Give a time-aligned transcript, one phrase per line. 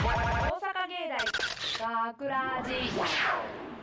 [0.00, 0.06] 芸
[1.78, 2.72] 大学ラジ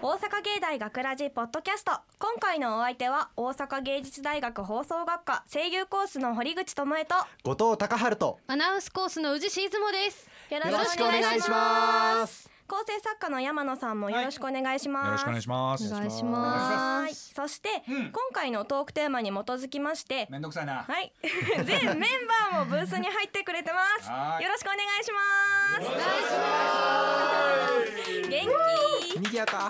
[0.02, 10.28] 大阪芸大学ラジポッドキャスト今回のお相手は大阪芸術大学放送学科声優コースの堀口智恵と後藤隆春とアナウンスコースの宇治しずもです。
[10.50, 15.88] よよろしくお願いします構成作家の山野さんもよろしくお願いします、よろしくお願いします。
[15.88, 17.34] お願いしはーいます。
[17.34, 17.96] そして、うん。
[18.12, 20.84] 今回のトークテーマに基づきましてめんどくさいな。
[20.84, 21.14] はい。
[21.64, 22.00] 全メン
[22.52, 24.10] バーもブースに入ってくれてます。
[24.10, 24.44] はい。
[24.44, 25.20] よろしくお願いしま
[25.80, 26.28] す。
[28.30, 28.46] 元
[29.14, 29.20] 気。
[29.20, 29.70] 賑やか。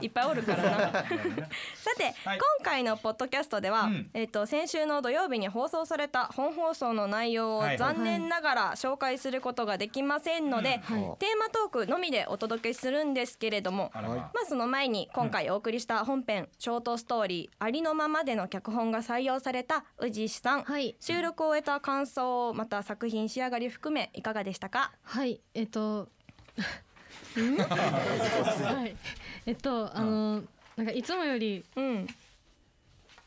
[0.00, 0.70] いっぱいおるからな。
[1.74, 2.38] さて、はい。
[2.38, 4.10] 今回のポッドキャストでは、うん。
[4.14, 7.78] えっ、と先週の土曜日に放送された本放送の内容をはいはい。
[7.78, 10.78] 残念ながら紹介することができませんので、はい。
[11.18, 13.90] テーマトークのみでお届けするんですけれども。
[13.94, 14.02] ま。
[14.02, 20.96] まあその前に今回お送りした本編、ショートストーリーありのままでの脚本が採用された宇治さん、はい。
[21.00, 24.92] 収録を終えた感想また作品仕上がり含めいかがでしたか？
[25.02, 26.08] はい、えっと。
[27.34, 28.96] はい、
[29.46, 30.42] えっと、あの、
[30.76, 32.06] なんかいつもより、うん。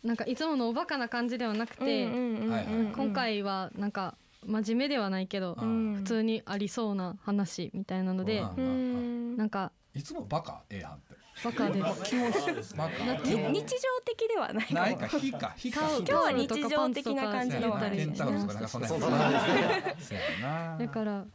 [0.03, 2.05] なんかいつものおバカな感じではなくて。
[2.05, 11.15] 今回はなんか真面目ではないけど、うん普通にありそうな話みたいなので、うんうんなんかいつもバカ？A 班って。
[11.43, 12.75] バカです。
[12.75, 13.03] バカ。
[13.03, 15.81] に日常的ではないないか非か非か。
[15.97, 18.85] 今日は日常的な感じのケンタウロスとかなんかそん。
[18.87, 18.99] そう。
[19.01, 21.25] だから、は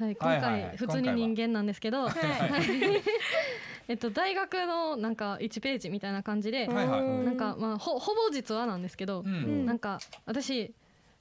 [0.00, 2.14] い、はい今回普通に人間なんですけど、はい
[3.86, 7.00] えっと大学のなんか1ページみたいな感じで、はいはい。
[7.00, 9.66] うんなんかまあほほぼ実話なんですけど、うん。
[9.66, 10.72] なんか私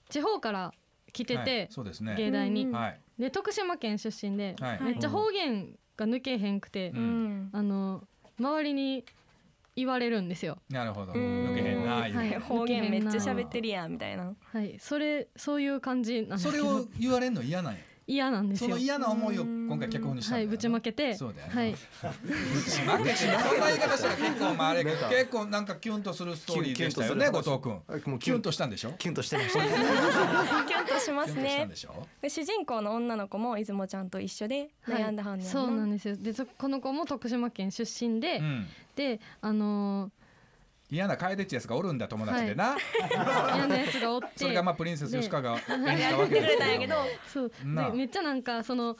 [0.09, 0.73] 地方から
[1.13, 2.15] 来てはいて、そうですね。
[2.17, 2.67] 芸大に。
[3.17, 4.83] で徳島県出身で、はい。
[4.83, 8.03] めっちゃ方言が抜けへんくて、あの
[8.39, 9.05] 周りに
[9.75, 10.57] 言われるんですよ。
[10.69, 11.13] なるほど。
[11.13, 11.93] うん抜けへんな。
[11.93, 17.79] はいて方言めっちゃ喋ってるやんみたいなはい、それそういう感じなんですけどそれを言われんの嫌なんや？
[18.05, 18.71] 嫌なんですよ。
[18.71, 18.81] その。
[18.81, 21.71] 嫌な思いを今回脚本にしたんだはいぶちまけて、そうだよねはい。
[21.71, 21.77] ぶ
[22.69, 27.55] ちまけしそんな言い方したら結構まああれ結構なんかキュンとするストーリーでしたよねキュンとする。
[27.55, 28.11] 後藤君。
[28.11, 28.41] もうキュン。
[28.41, 28.91] としたんでしょ？
[28.97, 29.59] キュンとしてました。
[29.59, 31.63] キュンとしますね。
[31.63, 32.07] んでしょ？
[32.21, 36.15] で主人公の女の子も出雲ちゃんと一緒で悩んだはんねやそうなんでですよ。
[36.17, 38.67] でそこの子も徳島県出身で、うん。
[38.95, 40.11] であの
[40.93, 42.75] 嫌な楓ってやつがおるんだ友達でな。
[42.75, 42.77] ー
[43.57, 46.95] 嫌なやつがおって、それがまあプリンセス吉川 が演じたわやってくけですれたんやけど。
[47.27, 47.51] そう。
[47.95, 48.95] めっちゃなんかその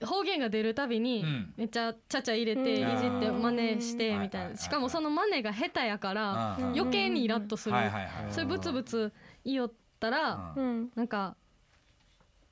[0.00, 1.54] 方言が出るたびに、うん。
[1.56, 2.68] めっちゃちゃちゃ入れて、うん。
[2.68, 4.56] いじって真似してうんみたいな。
[4.56, 6.64] しかもその真似が下手やからうん。
[6.66, 7.76] 余計にイラッとする、
[8.30, 9.12] それブツブツ
[9.44, 10.54] 言いよったら、
[10.94, 11.36] なんか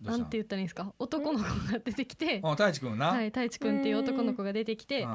[0.03, 0.93] なんて言ったらいいんですか？
[0.99, 3.07] 男の子が出てきて、あ太一君な？
[3.09, 5.07] はい、太一くんっていう男の子が出てきて、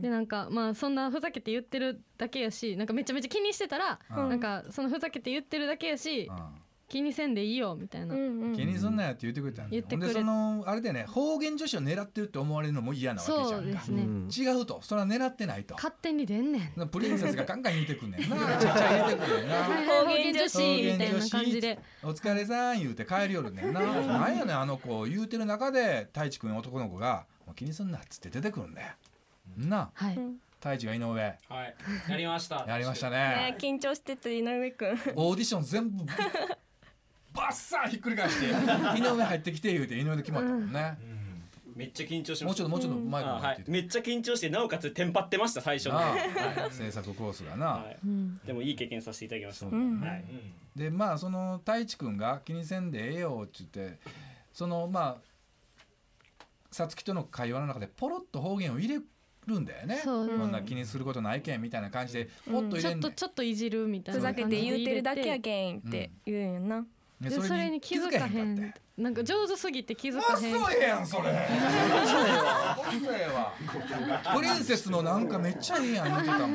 [0.00, 4.28] でなんかまあそんなふざけて言ってるだけやしなんかめちゃめちゃ気にしてたら、うん。
[4.28, 6.36] なんかそのふざけて言ってるだけやし、うん
[6.94, 8.54] 気にせんでいいよみたいな、うんうん。
[8.54, 9.82] 気にすんなよって言ってくれたんだよ。
[9.82, 13.48] ほん言ってくれでそのあれでね方言女子を狙ってるって思われるのも嫌なわけじゃん。
[13.48, 14.28] かそうですね、うん。
[14.30, 14.78] 違うと。
[14.80, 15.74] それは狙ってないと。
[15.74, 18.36] 勝手に出んねんプリンセスがガンガン言ってくんねんな。
[18.60, 19.64] ちゃちゃ入れてくんねんな。
[19.64, 23.80] 方言女子みたいな感じでお疲れさん言うて帰りよるねんな。
[23.80, 28.92] なんやねんあの子言うてる中で太一くん男の子が「もう気にすんな」っつって出てくるんだよ。
[29.56, 30.18] なはい、
[30.60, 31.06] 太一が井上。
[31.10, 31.74] はい、
[32.08, 32.64] やりました。
[32.66, 33.16] やりましたね。
[33.18, 34.90] ね緊張してて井上くん。
[35.14, 36.04] オーディション全部
[37.34, 38.46] バッサーひっくり返して
[38.98, 41.14] 井上入ってきて言うて井上で決まったもんね。
[41.74, 42.44] めっちゃ緊張しました。
[42.46, 45.88] もうちょっともうちょっと前からあはい、入ってめっちゃ緊張して、なおかつテンパってました、最初。
[45.88, 45.96] の。
[45.96, 49.66] な はあ制作コースがな、い、うん、でもいい経験させていただきました。
[49.66, 50.08] そうだよね。
[50.08, 50.24] はい、
[50.76, 53.98] でまあその太一くんが気にせんでええよって言って
[54.52, 55.34] そのまあ
[56.70, 59.00] さつきとの会話の中でポロッと方言を入れ
[59.46, 59.96] るんだよね。
[60.04, 60.52] そん。
[60.52, 63.10] な気にすることないけんみたいな感じでポッと入ちょっれんねん。
[63.10, 64.60] とちょっといじるみたいふざけて。
[64.60, 66.86] 言うてるだけやけんって言うんやんな
[67.20, 70.56] ででそれに気づかへんかってなんか上手すぎて気づまかへん。
[70.56, 71.22] あそうやんそれ。
[71.22, 71.32] 遅
[73.12, 73.52] えわ。
[74.36, 76.50] プリンセスのなんかめっちゃいいやん言ってたもん。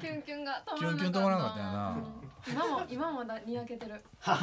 [0.00, 1.96] キュンキュンがキュンキュン止まらなかったよな。
[2.48, 4.02] 今も今もだにやけてる。
[4.20, 4.40] 仕事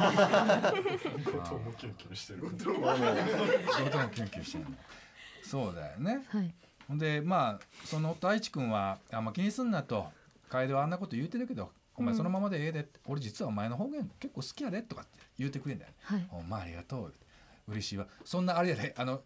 [1.58, 2.26] もキュンキュンし
[4.52, 4.68] てんの
[5.42, 6.24] そうだよね。
[6.28, 6.54] はい。
[6.88, 10.10] ほんでまあその太一君はあんま気にすんなと。
[10.48, 12.80] 楓はあんなこと言うてるけどお前そのままでええで。
[12.80, 15.96] って、俺実はお前の方言結構好きやでとかって言うてくれんだよ、ね。
[16.02, 16.26] はい。
[16.28, 17.14] ほんまありがとう
[17.68, 18.06] 嬉しいわ。
[18.24, 18.94] そんなあれやで。
[18.96, 19.22] あの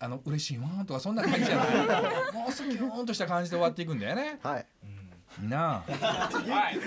[0.00, 4.38] あの嬉しいわとかそんな感じじゃないもうすぎーんとした感じで終わっていくんだよね。
[4.44, 4.66] はい。
[5.42, 5.92] なあ。
[5.92, 6.78] はい、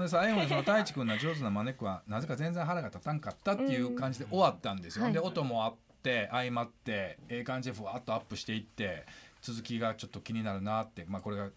[0.00, 5.12] で最後にその太一君の上手なまねっこはなぜか全然腹が立たんかったっていう感じで終わったんですよ、はい。
[5.12, 9.04] で音もあって相まってええ感じでふわっとアップしていって
[9.42, 11.04] 続きがちょっと気になるなって。
[11.06, 11.50] まあこれが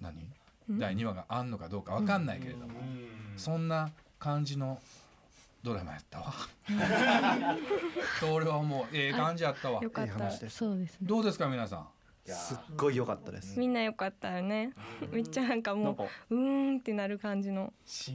[0.00, 0.28] 何？
[0.68, 2.80] 第2話があんのかどうかわかんないけれども、
[3.36, 4.80] そんな感じの
[5.62, 6.32] ドラマやったわ。
[8.20, 9.82] と俺は思うええ感じやったわ。
[9.82, 10.12] よかった。
[10.12, 10.56] いい話です。
[10.58, 10.98] そうですね。
[11.02, 11.88] どうですか皆さん？
[12.34, 13.58] すっごい良かったです。
[13.58, 14.72] みんなよかったよね。
[15.10, 17.72] めっちゃなんかもううーんってなる感じの。
[17.84, 18.12] す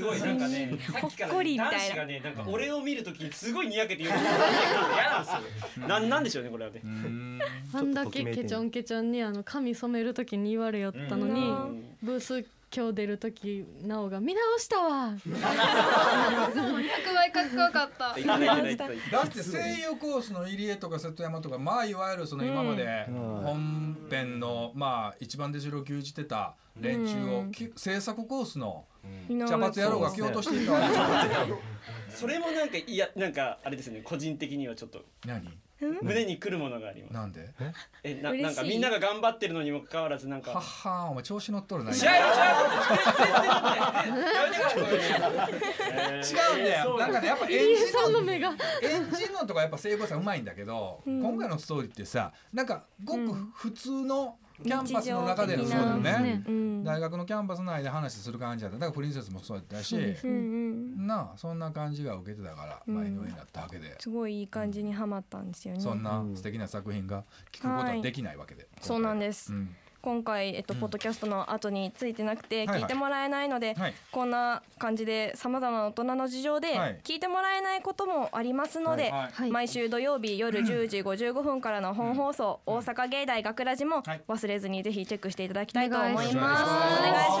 [0.00, 1.78] ごいなんかねほっこりみたいな。
[1.78, 5.30] 男子がねなんか俺を見るときにすごいにやけて言うのが嫌なんで
[5.70, 6.08] すよなん。
[6.08, 6.82] なんでしょうねこれはね。
[7.72, 11.96] あんだけケチョンケチョンにあの髪染める時に言われよったのに、うん。
[12.02, 12.44] ブース
[12.74, 15.12] 今日出る時なおが見直したわ。
[15.18, 18.14] 100倍かっこよかった。
[19.10, 23.14] だって声優コースの入江とか瀬戸山とかまあいわゆるその今までうん。
[23.42, 27.52] 本編のまあ一番出城を牛耳ってた連中をうん。
[27.52, 28.84] き制作コースの
[29.48, 30.94] 茶髪野郎が蹴落としていたわけ
[32.14, 34.02] それもなんかいやなんかあれですよね。
[34.02, 35.04] 個人的にはちょっと。
[35.26, 35.58] 何？
[35.80, 37.14] 胸にくるものがあります。
[37.14, 37.48] なんで？
[38.04, 38.20] え？
[38.22, 40.50] ななんかみんなが頑張ってるのにもかかわらずなんか。
[40.52, 42.16] はっはーお前調子乗っとるな違うよ違うよ。
[46.20, 46.98] 違う んだよ。
[46.98, 48.50] なんかねやっぱエン飯ジ江さんの目が。
[48.50, 51.20] ンエンジンのとかやっぱ聖子さんうまいんだけど、ん。
[51.22, 53.50] 今回のストーリーってさなんかごくうん。
[53.54, 56.42] 普通のキャンパスの中でのそうだよね。
[56.46, 56.84] うん。
[56.84, 60.34] 大学のキャンパス内で話する感じだっただからプリンセスもそうやったし、そうん。
[60.34, 60.38] う
[61.02, 61.06] ん。
[61.06, 62.94] なあそんな感じが受けてたから、うん。
[62.94, 65.80] まあ井上になったわけで、すごいいい感じにハマったんですよね。
[65.80, 69.52] そんな素敵な作品が聞くことはできないわけで、そうなんです。
[69.52, 70.80] うん今回、えっと、うん。
[70.80, 73.94] ポッドキャストの後についてなくて聞いてもらえないので、はい。
[74.10, 77.00] こんな感じでさまざまな大人の事情ではい。
[77.04, 79.50] 聞いてもらえないこともありますので、はいはい。
[79.50, 84.22] 毎週土曜日夜10時55分からの本放送、大阪芸大学ラジもはい。
[84.26, 86.28] 忘れずにぜひチェックしていただきたいと思います。
[86.28, 87.02] おお願いします。
[87.02, 87.38] 願いし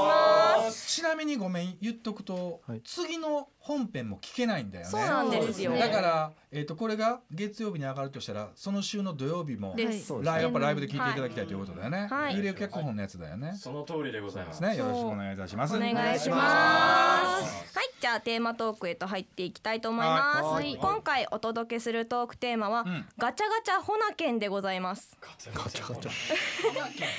[0.66, 0.88] ます。
[0.88, 2.80] ちなみにごめん言っとくと、はい。
[2.84, 5.72] 次の本編も聞けないんだよねそうなんですよ。
[5.76, 12.08] だから、えー、とこれが月曜日に上がるとしたらその週の土曜日もライブやっぱライブで聞いていただきたいということだよね。
[12.10, 13.54] はい有料脚本のやつだよね。
[13.56, 14.76] その通りでございますね。
[14.76, 15.76] よろしくお願いいたします。
[15.76, 17.76] お願いします。
[17.76, 20.42] はい、じゃあテーマトークへと入っていきたいと思います。
[20.42, 25.18] はい今回お届けするトークテーマは、んガチャガチャホナケンでございます。
[25.20, 26.10] ガチャガチャ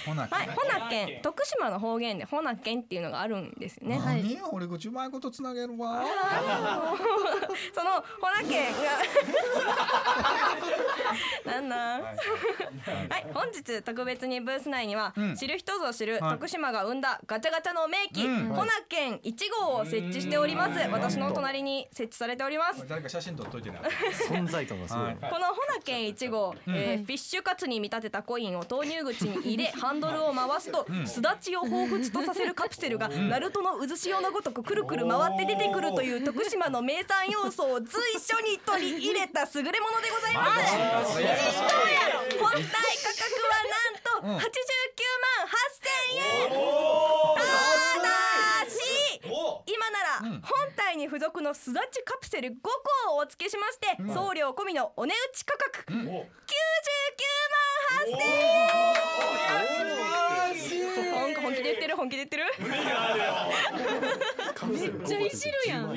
[0.05, 3.99] ほな、はい、ホナケン、徳島の方言でホナケンっていうのがあるんですよね。
[4.03, 4.35] 何？
[4.35, 6.03] よ俺口うまいことつなげるわ。
[7.73, 8.73] そのホナケン
[11.45, 11.51] が。
[11.53, 12.01] なんなん。
[12.01, 15.35] はい、本日特別にブース内には、うん。
[15.35, 16.33] 知る人ぞ知るはい。
[16.33, 18.47] 徳島が生んだガチャガチャの名機、うん。
[18.49, 19.33] ホナケン1
[19.65, 20.79] 号を設置しております。
[20.89, 22.85] 私の隣に設置されております。
[22.87, 23.79] 誰か写真撮っといてな。
[24.29, 25.03] 存在感がすごい。
[25.05, 25.15] はい。
[25.15, 40.75] このホナケン1号、えーフィッシュカツに見立てたコインを投入口に入れ ハンドルを回すと、すだちを彷彿とさせるカプセルが、ナルトの渦潮のごとくくるくる回って出てくるという徳島の名産要素を随所に取り入れた優れものでございます。
[42.39, 44.49] 本体価格はなんと89
[45.21, 45.87] 万8000
[46.19, 46.59] 円。
[47.35, 48.75] ただし
[49.65, 52.53] 今なら本体に付属のすだちカプセル5
[53.07, 56.09] 個をお付けしまして、送料込みのお値打ち価格、99万
[58.07, 59.01] 8000円。
[61.13, 62.83] 本本気で言ってる本気で言ってるカプセル
[64.71, 65.89] めっちゃいじるやん。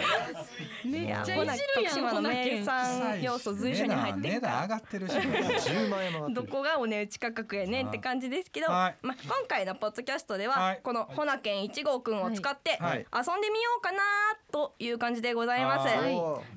[0.85, 1.95] めっちゃいじるやん。
[1.95, 5.13] 徳島の名産要素随所に入って値るから段上がってるし。
[5.15, 8.97] 10万円もどるこがお値打ち価格やねんって感じですけど、はい。
[9.03, 10.81] まあ、今回のポッドキャストでは、はい。
[10.83, 12.99] このほなけん1号くんを使ってはい。
[12.99, 13.99] 遊んでみようかな
[14.51, 15.89] という感じでございます。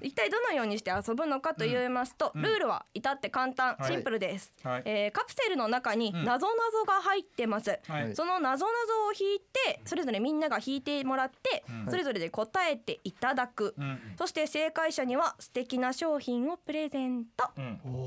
[0.02, 3.92] 一体どのようにして遊ぶのかと言いますと、ルールは至って簡単、はい。
[3.92, 4.82] シンプルです、はい。
[4.86, 8.16] えーカプセルの中になぞなぞが入ってます、はい。
[8.16, 11.92] そのなぞなぞを引いてそれぞれみんなが引いてもらって、うん。
[11.92, 14.00] それぞれで答えていただく、うん。
[14.18, 18.06] そして正解者には素敵な商品をプレゼントうん。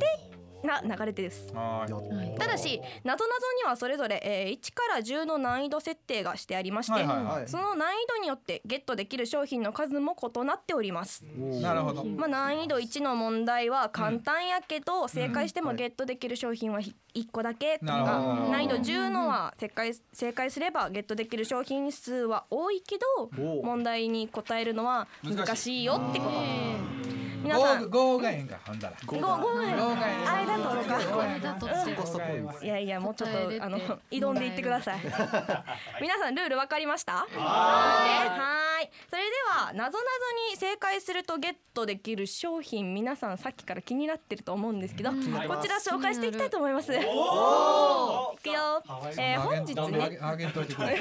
[0.63, 1.53] な流れです。
[1.53, 7.49] ただしなぞなぞにはそれぞれ、えー1から10の難易度設定がしてありまして、はいはいはい。
[7.49, 11.25] その難易度によってゲットできる商品の数も異なっております。
[11.25, 12.05] なるほど。
[12.05, 16.95] まあ、難易度1の問題は簡単やけど、正解してもはいゲットできる商品は1
[17.33, 23.63] 個だけとか、難易度10のは正解正解すればゲットできる商品数は多いけどお。
[23.63, 27.00] 問題に答えるのは難しいよってこと。
[27.43, 27.83] 皆ゴさん。
[27.85, 28.97] ーゴーがええんかほんだら。
[29.07, 29.21] ごご
[29.55, 30.47] めんゴーがええ。
[30.47, 30.97] 間取ろうか。
[31.25, 33.79] 間取ってコストポイントいやいやもうちょっとあの
[34.11, 35.01] 挑んでいってください。
[36.01, 37.13] 皆さんルール分かりました？
[37.15, 38.91] はーい。
[39.11, 40.09] それではなぞなぞ
[40.51, 45.17] に正解するとゲットできる商品皆さんさっきから気になってると思うんですけど、こ
[45.63, 46.93] ちら紹介していきたいと思います。
[46.93, 48.83] いくよ、
[49.19, 50.99] えー本日あねげあげといてくれ。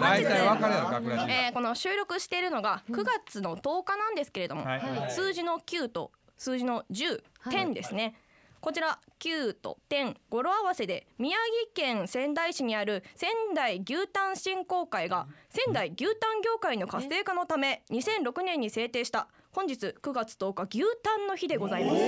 [0.00, 1.32] 大体わかるやろ学ラジ。
[1.32, 4.82] えーこの収録しているのが9月の10日なんですけれども、はい。
[5.10, 8.16] 数字の9と数字の10、はい10ですね。
[8.60, 21.98] こちら9と10語呂合わせで宮城県仙台市にある仙台牛タン振興会が仙台牛タン業界の活性化のため2006年に制定した本日9月10日牛タンの日でございます。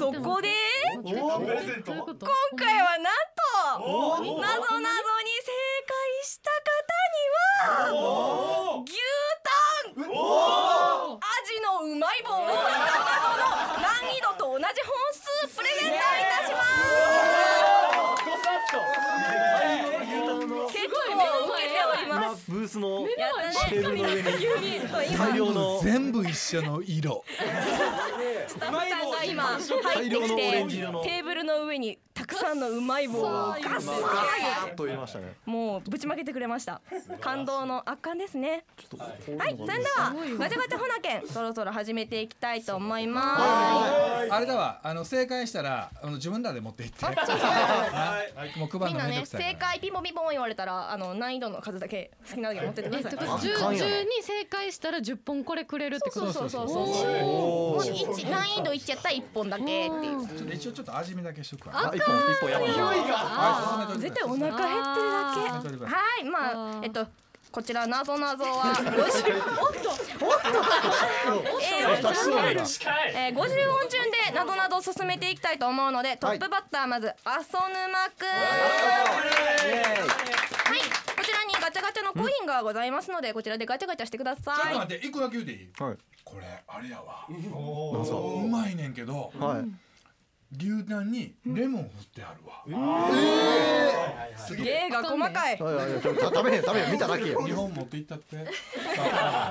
[0.00, 0.48] そこで
[1.04, 3.14] 今回はなん
[3.78, 4.80] となぞなぞに
[5.40, 5.52] 正
[5.86, 5.94] 解
[6.24, 6.82] した方
[7.12, 7.94] に
[8.74, 8.98] は牛
[9.44, 9.50] タ
[10.00, 10.71] ン
[11.92, 12.56] うまい棒を難
[14.10, 14.72] 易度と同じ本
[15.12, 16.72] 数プレゼントいたします。
[20.72, 20.96] 結構
[21.52, 22.50] 受けており今ます。
[22.50, 23.06] ブースの
[23.70, 24.80] ルの上に
[25.18, 27.24] 大量の全部一緒の色。
[28.48, 35.34] スタッフさんが今入ってきてテーブルの上にたくさんのうまい棒をガッサーッと入れましたね。
[35.46, 36.80] もうぶちまけてくれました。
[37.20, 38.64] 感動の圧巻ですね。
[39.38, 43.36] はいそれではガチャガチャほなけんそろそろ始めていきたいと思いま
[44.30, 47.04] あれだわあの正解したらあの自分らで持って行って。
[47.04, 48.58] はい。
[48.58, 53.12] もう配るのすみんなねめんどくさい正解ピンポンピンポン言われたらあの難易度の数だけ好きなだけ持ってってください。
[53.12, 57.06] ってこと10あかんやな10に正解したら10本これくれるってことそうそうそうそう。
[57.24, 60.26] おーもう一難易度1やったら1本だけっていう。
[60.26, 61.88] ちょっと一応ちょっと味見だけしとくわ。
[61.88, 61.90] あ
[62.30, 64.78] 一本やばいはい進めといて絶対お腹減
[65.58, 65.94] ってるだけ。
[65.94, 67.06] はいまあえっと
[67.50, 69.90] こちらなぞなぞは50おっと。
[69.90, 70.48] おっと。
[71.60, 71.82] え
[73.14, 73.44] えー、50音
[73.90, 75.72] 順でなどなど進めていきたいと。
[75.72, 78.36] 思うのでトップバッターまず阿蘇沼くんは
[80.76, 80.80] い
[81.16, 84.70] こちらにガチャガチャのコインがございますのでこちらでガチャガチャしてくださちょっと。
[84.70, 89.64] い待って一個だけ言うていいはいこれあれやわうまいねんけどはい
[90.58, 92.62] 牛タンにレモン振ってあるわ。
[94.54, 95.56] 芸が細かい。
[95.56, 96.92] ちょはい食べへん食べへん。
[96.92, 98.36] 見ただけよ日本持って行ったって？
[98.36, 98.40] っ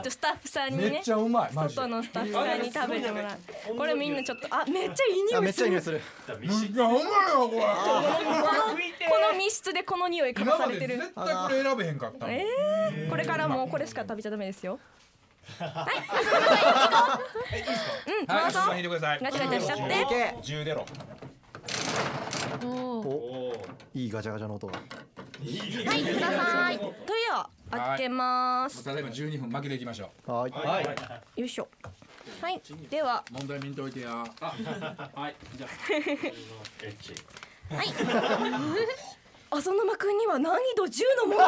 [0.04, 0.90] とスタッフさんにね。
[0.92, 1.82] めっちゃうまいマジで。
[1.82, 3.76] 外のスタッフさんに食べてもらう。
[3.76, 5.64] これみんなちょっとあめっちゃいい匂いする。
[5.64, 6.02] ちゃいい匂いする。
[6.40, 7.10] めっちゃうまいわ
[7.48, 7.60] これ
[9.10, 10.98] この密室でこの匂い嗅が今まされてる。
[10.98, 14.80] で絶対これ選べへんかったえー、これからもうこれしか食べちゃダメですよ
[15.60, 15.64] う
[18.24, 19.20] んどはい、うぞ一番引いてください。
[19.22, 20.06] ガチャガチャしちゃって。
[20.10, 20.86] け十出ろ。
[22.64, 23.08] おー。
[23.08, 23.54] お
[23.94, 24.68] いいガチャガチャの音。
[24.68, 24.80] がは
[25.96, 26.78] いください。
[26.80, 26.90] とい
[27.30, 28.84] うは開けます。
[28.84, 31.40] ただいま十二分負けていきましょはい。
[31.40, 31.68] よいしょ。
[32.42, 32.62] はい。
[32.90, 33.24] では。
[33.32, 33.34] う。
[33.34, 34.10] 問題見んといてや。
[34.10, 34.26] は
[35.30, 35.36] い。
[35.56, 35.68] じゃ
[37.76, 37.88] はい
[39.54, 41.48] 浅沼くんには難易度10の問題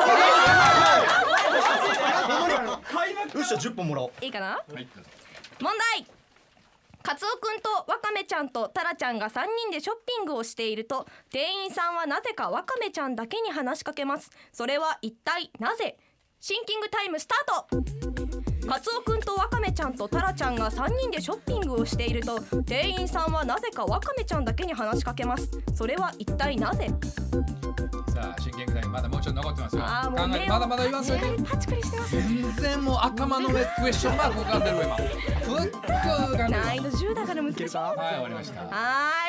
[3.33, 4.39] よっしゃ10本もらおういいか？
[4.41, 4.87] なはい。
[5.61, 6.05] 問題。
[7.01, 14.29] カツオくんとワカメちゃんとタラちゃんが3人でショッピングをしていると店員さんはなぜかワカメちゃんだけに話しかけます。
[14.51, 15.97] それは一体なぜ？
[16.39, 18.22] シンキングタイムスタート
[18.67, 26.89] カツオくんとワカメちゃんとタラちゃんが3人でショッピングをしていると店員さんはなぜかワカメちゃんだけに話しかけますそれは一体なぜ？
[28.13, 29.81] さあ、真剣タイムまだもうちょっと残ってますよ。
[29.83, 31.43] あーもうまだまだ言わんといて。
[31.43, 34.95] パチクリしてます全然もう頭の上クエスチョンマーク浮かんでるわ今。
[35.57, 36.49] ふっく。
[36.51, 38.61] 難易度10だから難しいはい、終わりました。
[38.61, 38.67] は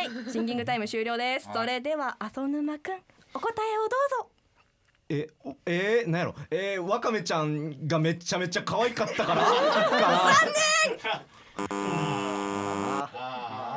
[0.07, 2.95] ーいシンキングタイム終了ですはいそれでは浅沼くん
[3.35, 4.29] お答えをどうぞ
[5.09, 6.35] えおえー、なんやろ。
[6.51, 9.43] えー、わかめちゃんがめっちゃめちゃ可愛かったから。
[9.45, 9.51] か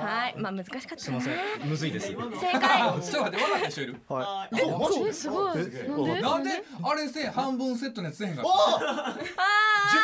[0.07, 1.17] はい、まあ難しかったな。
[1.17, 1.23] な
[1.65, 2.07] むずいです。
[2.07, 2.21] 正解。
[3.01, 4.01] ちょっと待って、分かった人いる？
[4.07, 6.21] はえすごいなんで？
[6.21, 6.49] なんで、
[6.81, 8.49] あれせ、半分セットのやつせえへんかった。
[8.49, 9.19] あ10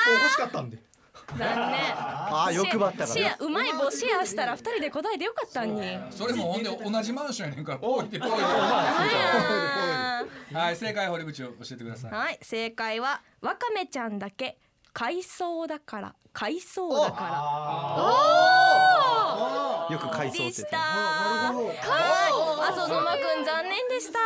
[0.06, 0.77] 本欲しかったんで。
[0.77, 0.80] ー
[1.38, 1.80] 残念。
[1.96, 6.00] あー欲張ったからシェアうまい棒シェアしたら二人で答えてよかったんに。
[6.12, 8.20] それもほんで同じマンションやねんから、ポイって。
[8.20, 8.27] は
[10.53, 12.12] はい、正解堀口を教えてください。
[12.12, 14.58] はい、正解はわかめちゃんだけ
[14.94, 17.15] 海藻だから海藻だか
[18.89, 18.92] い
[19.90, 20.78] よく海藻ってた。
[20.78, 21.63] はい、
[22.70, 24.20] あそのまくん残念でした。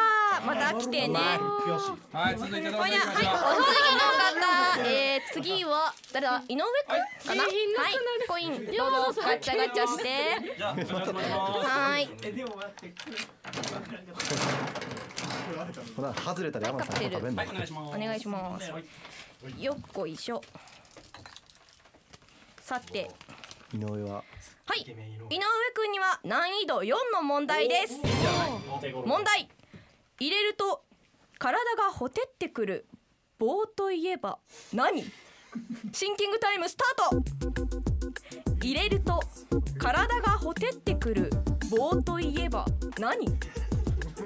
[0.45, 1.19] また来てね。
[2.11, 3.33] はい、続いてどうぞはい、行きましょう。
[3.53, 7.43] お次の方、えー、次は誰だ井上くんかな。
[7.43, 7.93] はい、
[8.27, 10.03] コインどうぞガチャガチャして。
[10.57, 12.09] じゃあお願いしますはい。
[15.95, 18.71] ほら外れたら山田さん食べんのはいお願いしますお願いします
[19.59, 20.41] よっこいしょ
[22.61, 23.09] さて
[23.73, 24.23] 井上は？
[24.65, 24.81] はい。
[24.81, 24.95] 井上。
[25.73, 27.99] くんには難易度4の問題です。
[29.05, 29.47] 問題。
[30.19, 30.83] 入れると
[31.37, 32.87] 体がほてってくる
[33.37, 34.39] 棒といえば
[34.73, 35.03] 何？
[35.91, 37.21] シンキングタイムスタート。
[38.63, 39.21] 入れると
[39.77, 41.29] 体がほてってくる
[41.69, 42.65] 棒といえば
[42.97, 43.27] 何？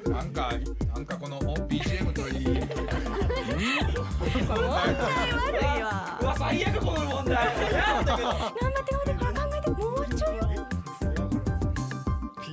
[0.07, 0.53] なんか、
[0.93, 2.45] なんかこの BGM といい。
[2.47, 2.59] 問
[4.55, 4.63] 題
[5.33, 6.17] 悪いわ。
[6.21, 7.35] うわ最悪この問題。
[7.35, 7.45] 頑
[8.05, 8.47] 張って頑張
[8.81, 9.11] って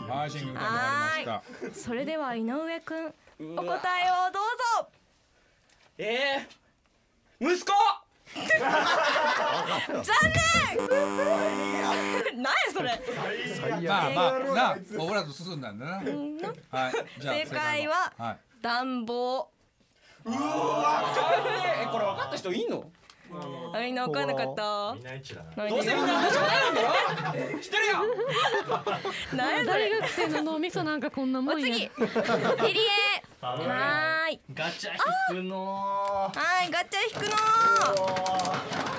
[0.08, 1.80] はい、シングタイム終わりました。
[1.80, 4.42] それでは井上くんお答えをどう
[4.82, 4.88] ぞ。
[5.98, 7.72] えー、息子。
[12.34, 12.42] 念。
[12.42, 13.00] なんやそれ。
[13.88, 15.96] まあまあなオブラート進んだんだな。
[16.70, 16.92] はい。
[17.20, 18.38] 正解ははい。
[18.62, 19.50] 暖房。
[20.26, 22.90] えこれ分かった人いんの？
[23.30, 24.94] あみんな分かんなかった。
[24.94, 26.82] みんな一致だなどうせみんな同じ答えなんだ
[27.52, 27.58] ろ。
[27.60, 27.92] 知ってるよ
[29.36, 31.66] やそ大れ学生の脳みそなんかこんなもんや。
[31.66, 33.46] お次入江。
[33.46, 34.40] はーい。
[34.54, 34.90] ガチャ
[35.30, 37.36] 引くのはーいガチャ引くの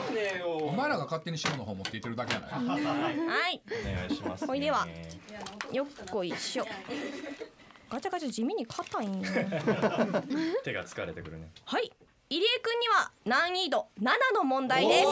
[0.07, 0.13] ー。
[0.15, 2.51] ねえよお前らが勝手に下の方持っていってるだけやない。
[2.51, 3.61] はい。
[3.81, 4.45] お願いします。
[4.45, 4.87] ほいでは。
[5.71, 6.65] よっこいしょ。
[7.89, 9.27] ガチャガチャ地味に硬いんよ。
[10.63, 11.49] 手が疲れてくるね。
[11.65, 11.91] はい
[12.31, 15.07] 入江くんには難易度7の問題です。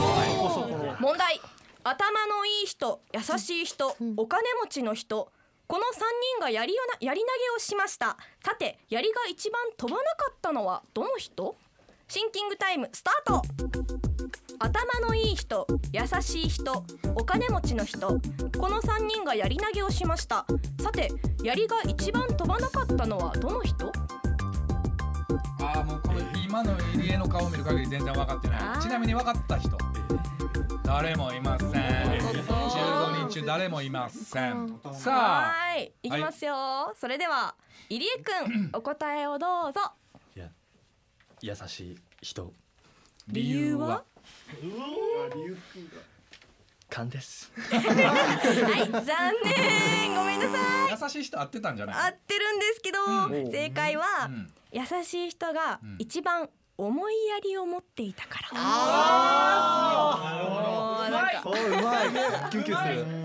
[1.01, 1.41] 問題。
[1.83, 5.31] 頭のいい人優しい人、お金持ちの人
[5.65, 5.85] この3
[6.37, 8.17] 人がやりよなやり投げをしました。
[8.45, 11.55] さて槍が一番飛ばなかったのはどの人？
[12.07, 13.41] シンキングタイムスタート。
[14.59, 18.19] 頭のいい人優しい人お金持ちの人
[18.59, 20.45] この3人がやり投げをしました。
[20.83, 21.11] さて
[21.43, 23.91] 槍が一番飛ばなかったのはどの人？
[25.59, 28.79] ああもうこれ今の入江の顔を見る限り全然分かってあなー。
[28.79, 29.77] いちなみに分かった人。
[30.83, 31.69] 誰もいません。
[31.71, 34.79] 15人中誰もいません。
[34.93, 35.19] さあ。
[35.19, 36.93] はーい、いきますよ。
[36.95, 37.55] それでは
[37.89, 39.81] 入江くん、お答えをどうぞ。
[40.35, 40.49] いや
[41.41, 42.53] 優しい人。
[43.27, 44.03] 理由は？
[46.89, 47.51] 勘です。
[47.55, 47.79] はい、
[48.91, 50.57] 残念、ごめんなさ
[50.89, 51.01] い。
[51.01, 54.53] 優しい人合ってたんじゃない合ってるんですけど、正解は、うん。
[54.71, 58.49] 優しい人が一番重い槍を持っていたから。
[58.53, 60.19] あ
[61.07, 62.09] あ、なんかおうまい。
[62.51, 62.77] キュンキュン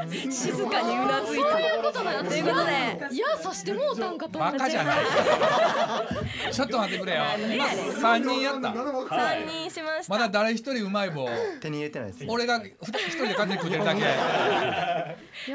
[0.09, 0.33] する。
[0.33, 1.51] 静かにうなずいた。
[1.51, 2.71] そういうことなんやということで、
[3.15, 4.97] いや刺してもうたんかとバカじゃない。
[6.51, 7.25] ちょっと待ってくれよ。
[7.53, 8.73] 今3人やった。
[8.73, 10.15] 三人しました。
[10.15, 11.29] まだ誰一人うまい棒。
[11.61, 12.93] 手に入れてないです俺が一人
[13.27, 14.03] で勝手に食ってるだけ。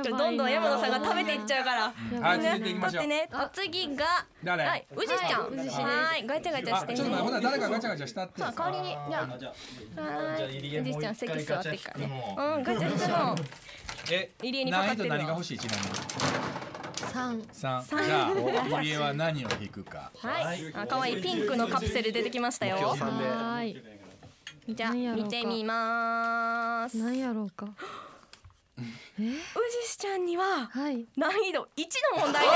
[0.01, 1.93] どんどん山野さんが食べていっちゃうから。
[2.21, 3.03] はい続いていきましょう。
[3.03, 4.05] 取ってね、お次が、
[4.43, 4.63] 誰？
[4.63, 5.41] はい、宇治ちゃん。
[5.41, 5.81] はい宇治です。
[5.81, 6.97] はい、ガチャガチャあしてね。
[6.97, 13.35] ちょっと待ってほな誰かガチャガチャしたって代わりにじゃあじゃあ入江おじゃん席座ってっからねもうんガチャ引くの。
[14.11, 15.89] え入江にかか難易度ってるわ何が欲しいちなみに？
[17.13, 17.43] 三。
[17.51, 17.83] 三。
[17.83, 18.05] 三。
[18.05, 18.29] じゃあ
[18.81, 20.11] 入江は何を引くか。
[20.17, 20.73] はい。
[20.73, 22.77] あ可愛いピンクのカプセル出てきましたよ。
[22.77, 23.83] はーい。
[24.75, 26.97] じゃあ見てみます。
[26.97, 27.67] なんやろうか
[29.19, 29.23] 宇
[29.89, 31.05] 治ちゃんにははい。
[31.17, 32.49] 難易度1の問題で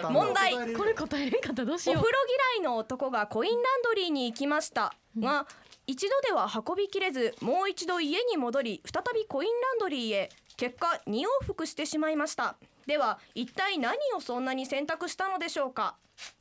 [0.00, 0.06] す。
[0.10, 0.74] 問題。
[0.74, 1.62] これ答えれんかった？
[1.62, 2.18] らどうしよお風呂
[2.54, 4.92] 嫌いの男がコインランドリーに行きました。
[5.18, 5.46] が
[5.86, 10.28] 一度では運びきれずもう一度家に戻り再びコインランドリーへ。
[10.56, 12.56] 結果2往復してしまいました。
[12.86, 15.96] では一体何をそんなに選択したのでしょうか？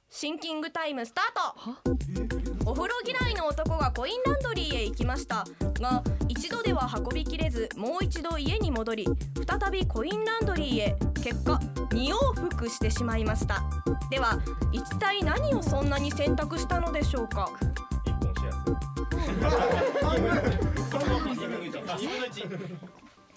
[0.10, 1.76] シンキングタイムスター
[2.44, 5.46] トお風呂嫌いの男がコインランドリーへ行きました。
[5.80, 9.06] が一度では運びきれずもう一度家に戻り
[9.48, 10.96] 再びコインランドリーへ。
[11.24, 11.54] 結果
[11.92, 13.64] 2往復してしまいました。
[14.10, 14.40] では
[14.72, 17.50] 一体何をそんなに選択したのでしょうか？
[18.06, 18.54] 一本シェア
[22.34, 22.60] する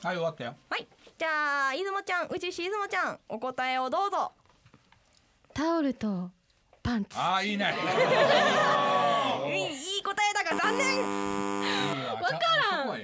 [0.02, 0.54] はい終わったよ。
[0.70, 0.86] はい。
[1.18, 1.28] じゃ
[1.68, 4.32] あ出雲ちゃんうちし出雲ちゃんお答えをどうぞ。
[5.50, 6.30] うタオルと
[6.82, 7.18] パンツ。
[7.18, 7.74] ああいいね
[10.50, 11.02] が残念。
[12.14, 12.38] わか
[12.72, 12.88] らん。
[12.88, 12.98] わわ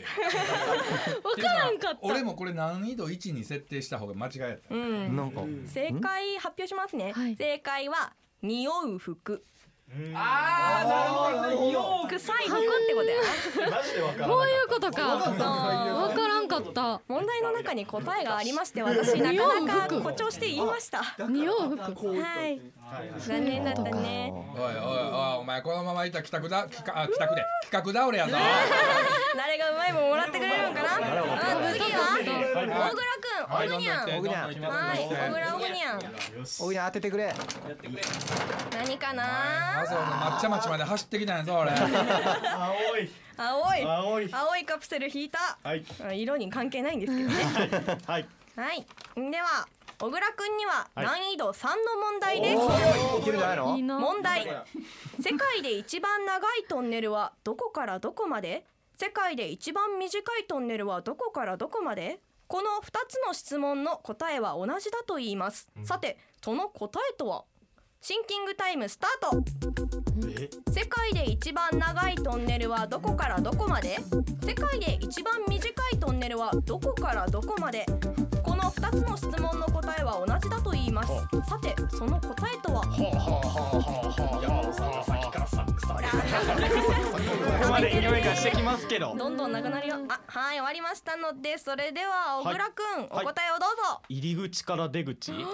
[1.37, 1.98] からんかった。
[2.02, 4.74] 俺もこれ難易度1に設定した方が間違いやった。
[4.74, 5.16] うん。
[5.16, 5.42] なんか。
[5.66, 7.37] 正解発表しますね、はい。
[7.37, 9.44] 正解は二往復
[10.14, 12.09] ああなるほど。
[12.09, 13.70] 臭い服ってことや。
[13.70, 15.16] な マジでわからこういうことか。
[15.16, 15.22] わ
[16.14, 21.02] からんかった問題の中に答えがありまして私なかなか誇張して言いました。
[21.28, 22.60] 二往復はい。
[23.18, 24.32] 残念だったね。
[24.54, 24.78] おいおいおい
[25.40, 26.68] お前このままいたら帰宅だ？
[26.68, 27.44] 帰宅あ帰宅で。
[27.70, 28.36] 企画倒れやぞ。
[29.36, 30.88] 誰がうまいもんもらってくれるのかな？
[30.94, 30.98] あ
[31.72, 32.14] 次は？
[32.14, 34.24] 大倉くんオグニャンどん。
[34.24, 34.98] どん行ってどんどん行きますはい。
[34.98, 37.34] 小倉オグニャンおい当ててくれ。
[38.72, 41.72] 何かあなそう抹茶町まで走ってきたんやぞ俺。
[41.72, 41.86] 青
[42.98, 43.82] い青い。
[43.82, 44.28] 青い。
[44.32, 45.58] 青いカプセル引いた。
[45.62, 45.84] はい。
[46.02, 47.98] あ色に関係ないんですけどね。
[48.06, 48.26] はい。
[48.56, 48.86] はい。
[49.30, 49.66] では
[49.98, 51.74] 小倉くんには難易度3の
[52.12, 52.62] 問題です。
[53.20, 54.46] いけるんじゃない問題。
[55.20, 58.66] 世界で一番長いトンネルはどこからどこまで？
[58.96, 62.20] 世界で一番短いトンネルはどこからどこまで？
[62.46, 67.44] この2つの質問の答えは同じだと言います、さてその答えとは？
[68.06, 69.42] シンキングタイムスタート。
[70.70, 73.98] 世界で一番長いトンネルはどこからどこまで？
[74.46, 77.86] 世界で一番短いトンネルはどこからどこまで？
[78.42, 81.08] この2つの質問の答えは同じだと言います。
[81.48, 82.84] さてその答えとは？
[84.42, 85.13] 山野さんがさっ
[85.84, 86.54] きからささ
[87.62, 89.14] こまで匂いがしてきますけど。
[89.16, 89.96] どんどんなくなるよ。
[90.08, 95.32] あはい終わりましたのでそれでは小倉くん、おはい答えをどうぞ、入り口から出口。
[95.32, 95.44] 正解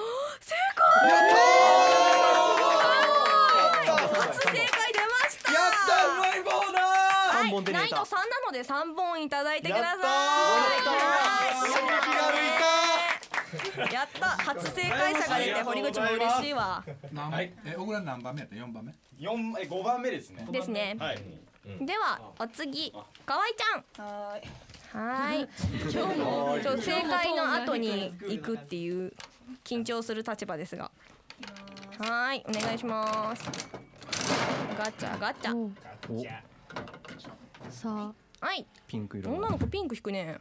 [3.91, 5.53] 初正解出ました。
[5.53, 9.97] やったうまい棒だはい三本手に入れた難易度3なので3本いただいてくださ
[12.07, 12.10] い
[13.93, 16.85] やった初正解者が出て堀口も嬉しいわ。
[17.13, 18.57] 何え小倉何番目やった？
[18.57, 18.93] 四番目？
[19.19, 20.47] 四え五番目ですね。
[20.51, 20.97] ですね。
[20.99, 21.19] はい。
[21.85, 22.93] ではお次。
[23.27, 24.07] 河合ちゃん。
[24.07, 24.41] は
[24.93, 25.49] はい。
[25.91, 29.13] ちょ正解の後に行くっていう
[29.65, 30.91] 緊張する立場ですが。
[31.99, 33.51] はいお願いします。
[34.79, 35.55] ガチャガチャ。
[35.57, 35.71] お。
[37.71, 38.67] さはい。
[38.87, 40.39] ピンク色女の子ピンク引くね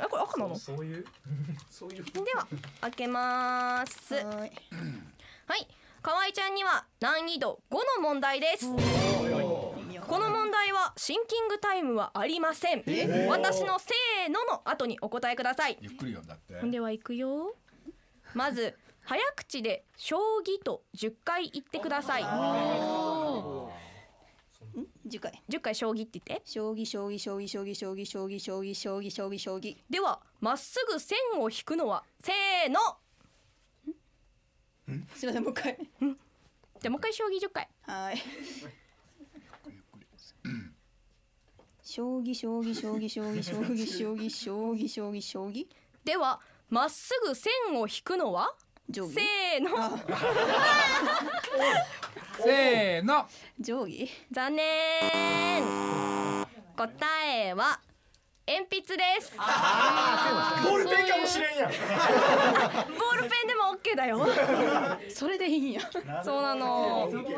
[0.00, 0.56] あこれ赤なの？
[0.56, 1.04] そういう。
[1.70, 2.04] そういう。
[2.04, 2.46] では
[2.82, 4.14] 開けます。
[4.14, 4.18] い。
[4.18, 5.68] ははい。
[6.00, 8.66] 河合ちゃんには難易度5の問題です。
[8.66, 12.84] この問題はシンキングタイムはありません。
[13.28, 15.76] 私のせーのの後にお答えください。
[15.80, 16.70] ゆっくり読んだって。
[16.70, 17.56] では行くよ。
[18.34, 18.78] まず
[19.08, 22.22] 早口で将棋と10回言ってください
[25.08, 25.42] 十回。
[25.48, 29.76] 10回将棋って言って将棋将棋将棋将棋将棋将棋将棋将棋将棋将棋。
[29.90, 32.78] ではまっすぐ線を引くのはせーの
[35.14, 35.78] すみませんもう一回。
[36.80, 38.22] じゃあもう一回将棋10回はい。
[41.82, 45.66] 将棋将棋将棋将棋将棋将棋将棋将棋将棋
[46.04, 48.54] ではまっすぐ線を引くのは
[48.92, 49.14] 定規？
[49.14, 49.98] せーの。
[52.42, 53.26] せーの。
[53.62, 54.08] 定規？
[54.32, 55.62] 残念。
[56.76, 56.88] 答
[57.26, 57.80] えは
[58.48, 59.36] 鉛筆です。
[59.36, 61.68] ボールペンかもしれんやん。
[61.68, 64.26] ボールペンでも OK だよ。
[65.10, 65.82] それでいいんや。
[66.24, 67.10] そうなの。
[67.12, 67.36] 将棋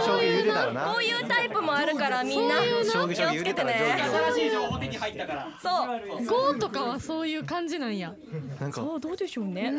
[0.00, 0.92] 将棋言うてたらな。
[0.92, 2.54] こういうタイプもあるからみんな。
[2.62, 3.98] 気をつけてね。
[4.32, 5.48] 新しい情報手に入ったから。
[5.60, 6.24] そう。
[6.24, 8.14] 五とかはそういう感じなんや。
[8.60, 8.80] なんか。
[8.80, 9.64] そうどうでしょうね。
[9.64, 9.74] はい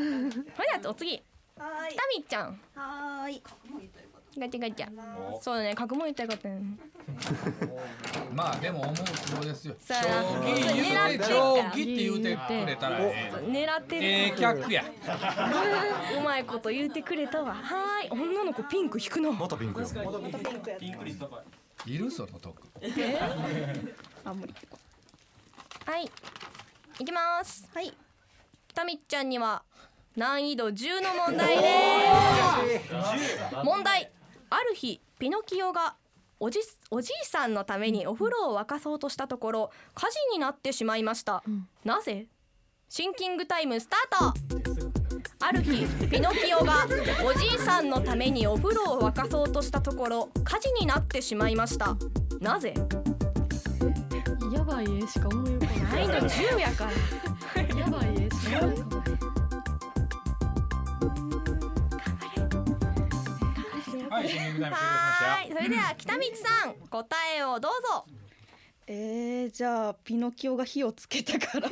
[0.86, 1.23] お次。
[1.57, 1.95] はい。
[1.95, 2.60] タミちゃん。
[2.75, 3.41] はーい
[4.39, 4.88] ガチャガチャ。
[5.41, 6.62] そうだね角も言ったかったね。
[8.34, 9.76] まあでも思うつぼですよ。
[9.80, 14.84] 将さあ棋言うて将棋って言うてくれたらえ狙ってえええる客や。
[16.17, 17.54] うまいこと言ってくれたわ。
[17.54, 18.10] はーい。
[18.12, 19.32] 女の子ピンク引くの。
[19.32, 19.88] またピンクよ
[20.80, 21.41] ピンク率高
[21.86, 22.62] いいるその得
[24.26, 24.54] あ無理
[25.86, 26.12] はい。
[27.00, 27.69] いきます。
[27.73, 27.93] はい。
[28.73, 29.63] タミちゃんには
[30.15, 32.93] 難易度10の問題です。
[33.63, 34.12] 問題
[34.49, 35.95] ある日ピノキオが
[36.39, 36.60] おじ
[36.91, 41.43] おじいさんのためにお風呂を沸かそうとしたところ火事になってしまいました、
[41.83, 42.27] なぜ？
[42.89, 44.39] シンキングタイムスタート。
[45.39, 46.88] ある日ピノキオが
[47.25, 51.97] おじいさんのためにお風呂を沸かそうとしたところ火事になってしまいました。
[52.39, 52.73] なぜ？
[54.53, 56.91] やばい絵しか思い浮か難易度10やから。
[57.63, 59.17] ないやばい絵しか思い浮かない
[64.17, 68.06] はいシンキングタイム終了しそれでは北道さん答えをどうぞ。
[68.89, 71.69] えー、じゃあピノキオが火をつけたから。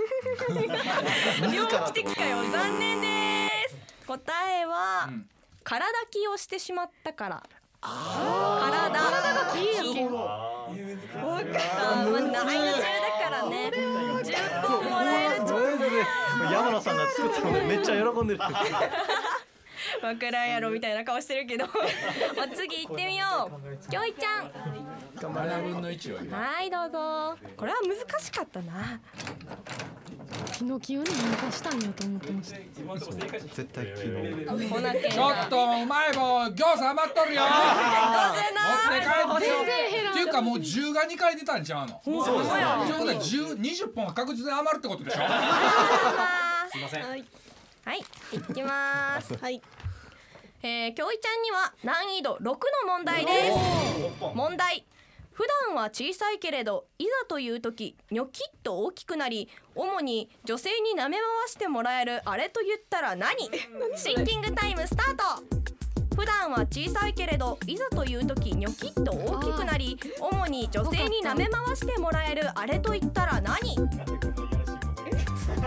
[1.50, 3.08] 猟奇的かよ残念で
[3.70, 4.06] す。
[4.06, 4.22] 答
[4.60, 5.30] えは、うん。
[5.64, 7.44] 体気をしてしまったから。
[7.82, 9.00] 体。
[9.00, 12.86] 体が気やけどあーまあ難易度10だ
[13.24, 13.72] からね。
[13.74, 18.40] 10本もらえるマジで山野さんが作ったのでめっちゃ喜んでる
[20.06, 21.66] わからんやろみたいな顔してるけど。
[22.38, 23.90] お次行ってみよう。
[23.90, 24.52] きょいちゃん。
[25.18, 26.38] 7分の1を今。
[26.38, 27.38] はいどうぞ。
[27.58, 29.00] これは難しかったな。
[30.58, 32.60] ピノキオに何かしたんやと思ってました。
[33.40, 34.02] 絶対昨
[34.60, 34.68] 日。
[34.68, 37.42] ほなけんちょっとうまい棒餃子余っとるよ。
[37.42, 37.48] 持
[38.96, 39.56] って帰ってよ
[40.12, 42.02] っていうかもう10が2回出たんちゃうの。
[42.04, 42.56] そうです。
[42.56, 45.18] ねということは10 20本は確実に余るってことでしょ。
[46.72, 47.04] すいません。
[47.06, 47.26] はい。
[48.32, 49.36] 行きます。
[49.38, 49.62] はい
[50.68, 52.56] えー、きょいちゃんには難易度6の
[52.88, 53.58] 問題です。
[54.34, 54.84] 問題。
[55.32, 63.36] 普段は小さいけれどいざという時ニョキッと大きくなり主に女性に舐め回してもらえるあれと言ったら何？
[63.96, 65.24] シンキングタイムスタート。
[66.16, 73.76] 普段は小さいけれどいざという時ニョキッと大きくなり主に女性に舐め回してもらえるあれと言ったら何？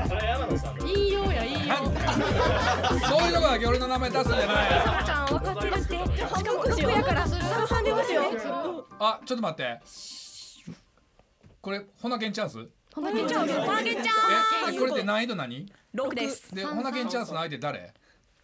[0.07, 1.87] それ山野さんの言いようや言いよう
[3.01, 4.47] そういうとこだけ俺の名前出すんじゃない
[5.05, 5.71] ちゃん分かって。
[5.71, 8.23] るって半分6やからサラさん出ますよ
[8.99, 9.81] あちょっと待って。
[11.61, 12.69] これほなけんチャンス？
[12.95, 14.13] ほなけんちゃんほなけんちゃ
[14.71, 15.59] えこれって難易度何？
[15.59, 16.55] ん6です。
[16.55, 17.93] でほなけんチャンスの相手誰？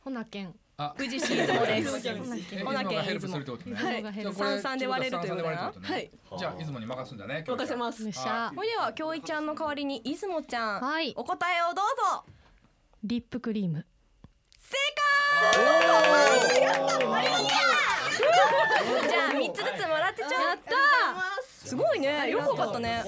[0.03, 0.95] ほなけんあ。
[0.99, 2.09] 宇治市出雲です。
[2.09, 3.77] え出雲ほなけんがヘルプするってことね。
[3.77, 4.03] はい。
[4.33, 5.73] 三々で割れるということだな。
[5.73, 5.95] 三々で割れるってことね。
[5.95, 6.11] はい。
[6.39, 7.99] じゃあ出雲に任すんだね任せます。
[7.99, 11.13] それでは京いちゃんの代わりに出雲ちゃん、はい。
[11.17, 11.85] お答えをどう
[12.25, 12.25] ぞ。
[13.05, 13.87] リップクリーム。
[14.59, 15.05] 正解。
[19.09, 21.34] じゃあ三つずつもらってちゃうやった
[21.64, 22.29] すごいね。
[22.31, 23.03] よくわかったね。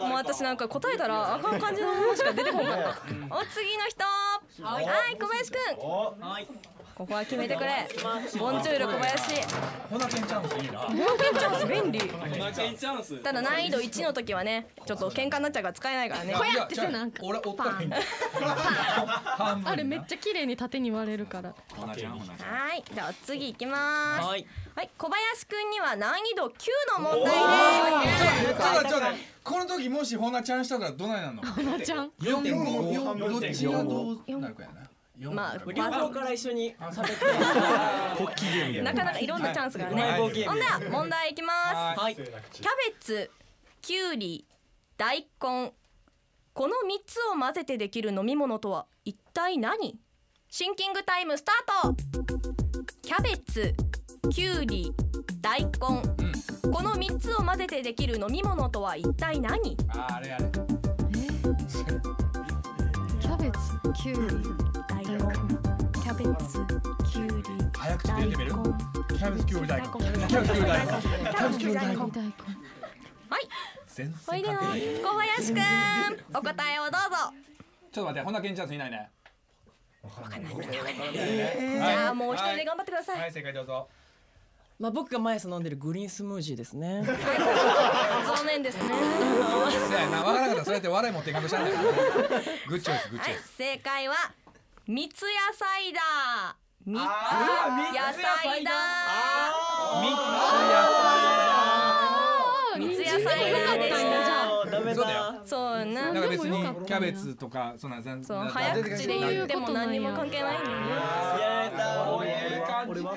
[0.00, 2.90] もう私なんか答えたらあかん感じのものしか出てこなかった。
[3.36, 4.04] お次の人
[4.60, 4.84] はい
[5.16, 5.58] 小林くん。
[6.20, 6.46] はい。
[6.94, 7.88] ここは決めてくれ。
[8.38, 9.40] ボンジュール小林。
[9.88, 10.80] ほなけんチャンスいいな。
[10.80, 12.12] ボンケンチャンス便利。
[12.12, 13.16] マケンチャンス。
[13.22, 16.34] ただ難易度1の時はねちょっと喧嘩になっちゃうから使えないからね。
[16.52, 17.96] いやってせなあかん俺追ったらいいんだ。
[17.96, 21.54] 半分あれめっちゃ綺麗に縦に割れるから。
[21.78, 24.26] はいじゃあ次いきます。
[24.26, 24.46] はい。
[24.74, 26.50] はい小林くんには難易度9
[26.98, 27.32] の問題
[28.04, 28.60] です。
[28.60, 29.06] ちょっとちょっと
[29.44, 31.42] この時もしほなちゃんしたらどないなんの？
[31.42, 32.10] ほなちゃん？
[32.20, 32.92] 四五。
[32.92, 37.06] 四どっちがどうなるかやな四まあ両方から一緒に喋っ
[38.72, 41.52] てななかなかいろんなチャンスがねはいほんでは問題いきま
[41.94, 42.30] すはいキャベ
[43.00, 43.30] ツ
[43.82, 44.46] きゅうり
[44.96, 45.72] 大根
[46.54, 49.98] この3つを混ぜてできる飲み物とは一体何
[50.48, 51.94] シンキングタイムスタート
[53.02, 53.74] キャベツ
[54.30, 54.92] きゅうり
[55.40, 55.70] 大根
[56.62, 59.76] この3つを混ぜてできる飲み物とは一体何？
[59.88, 60.44] ああれあれ。
[63.20, 63.58] キャベツ
[64.02, 64.36] きゅうり
[64.88, 65.18] 大根。
[66.00, 66.58] キャベツ
[67.10, 67.42] きゅうり
[67.76, 69.88] 早口で言ってみるキャベツきゅうり大根。
[69.88, 71.96] キャベツきゅうり大根キャベツきゅうり大根。
[71.96, 72.32] 大根
[73.28, 73.48] はい。
[73.86, 75.60] 全おいでよ然関係ない小林くん
[76.36, 76.98] お答えをどうぞ。
[77.92, 79.10] ちょっと待ってほなけんチャンスいないね。
[80.02, 83.20] じゃあもう一人で頑張ってください。
[83.20, 83.88] はい正解どうぞ
[84.82, 87.04] まあ僕が毎朝飲んでるグリーンスムージーですね。
[87.06, 87.14] 残
[88.44, 88.94] 念ですねそ
[89.88, 90.24] うやな。
[90.24, 91.76] わからなかったらそうやって笑い持っていかんとしたんだよ
[92.68, 94.16] グッチョイスグッはいチョイス正解は
[94.88, 96.54] 三ツ矢サイダー。
[96.84, 98.74] 三ツ矢サイダー。
[102.80, 103.78] 三ツ矢サイダー。
[103.78, 104.31] でしたあーダメそうだ
[104.84, 105.42] よだ。
[105.44, 110.76] そうななんか別にキャベツとかそんそう早口で言っても何にも関係ないんだよ。
[110.76, 110.86] ね
[111.40, 113.14] やだこういう感じ俺は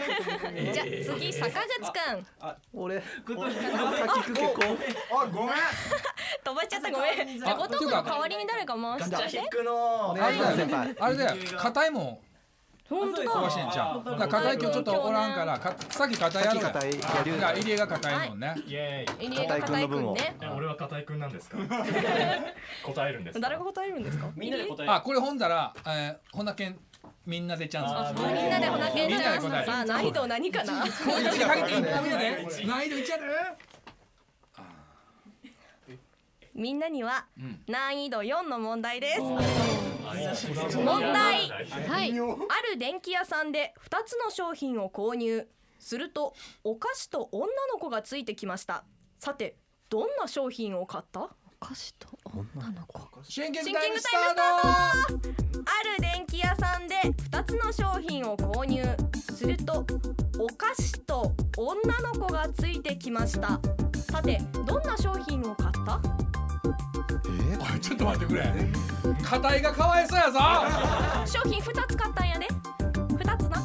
[0.74, 0.86] じゃあ
[1.18, 2.26] 次坂口くん。
[2.74, 3.04] 俺か
[4.24, 4.54] きくけこ
[5.22, 5.50] あごめん。
[6.44, 7.40] 飛ばしちゃったごめん。
[7.40, 9.22] じゃあ後藤君の代わりに誰か回しちゃっ
[11.00, 11.38] あれだよ。
[11.58, 12.20] 硬いもん
[12.88, 18.56] 本当壊だしてんちゃうだから硬い今日ちょっとおらんからかさっき硬いやろうやさや入江が硬いもんね。
[18.68, 20.36] イエーイ入江が硬いくんね。
[20.42, 21.58] え俺は片井くんなんですか？
[22.86, 23.50] 答えるんですか？
[23.50, 24.30] 誰が答えるんですか？
[24.36, 26.78] みんなで答えあこれほんだらえーほなけん
[27.26, 28.20] みんなでチャンス。
[28.22, 29.66] みんなでほなけんチャンみんなで答える。
[29.66, 30.74] スさあ難易度何かな？
[30.74, 31.02] 難易度
[32.98, 33.24] 1やで
[36.54, 37.64] みんなにはうん。
[37.68, 39.22] 難易度4の問題です
[40.16, 41.50] 問問題。
[41.50, 42.12] はい。
[42.12, 45.48] ある電気屋さんで2つの商品を購入。
[45.78, 48.86] するとお菓子と女の子がついてきました。
[49.20, 51.20] さてどんな商品を買った？
[51.22, 53.22] お菓子と女の子。
[53.22, 54.42] シンキンシグタイムスタート。
[54.68, 55.08] あ
[55.98, 56.96] る電気屋さんで
[57.30, 58.84] 2つの商品を購入。
[59.36, 59.86] すると
[60.40, 63.60] お菓子と女の子がついてきました。
[64.12, 66.02] さてどんな商品を買った？
[66.66, 67.58] え？
[67.58, 68.54] トおいちょっと待ってくれ。
[69.24, 70.40] 硬いがかわいそうやぞ。
[71.26, 73.58] 商品2つ買ったんやで2つな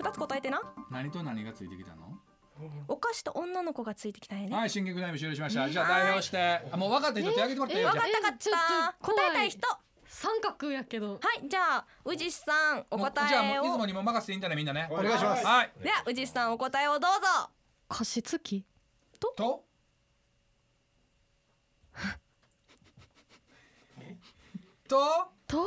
[0.00, 0.60] ？2つ答えてな？
[0.90, 2.12] 何と何がついてきたの？
[2.86, 5.68] お菓子と女の子がついてきたんやではいシンキングタイム終了しました。
[5.68, 6.60] じゃあ代表して。
[6.70, 7.82] あもう分かった人手挙げてもらっていい？
[7.82, 9.06] よ分かったかった。
[9.06, 9.68] と答えたい人。
[9.68, 11.18] は三角やけど。
[11.42, 13.28] いじゃあ宇治さんお答えを。
[13.28, 14.88] じゃあもう出雲にも任せていいんだねみんなね。
[14.90, 15.44] お願いします。
[15.44, 15.72] はい。
[15.82, 17.50] では宇治さんお答えをどうぞ。
[17.88, 18.64] 加湿器
[19.18, 19.64] とと？
[24.92, 24.98] と？
[25.48, 25.64] 後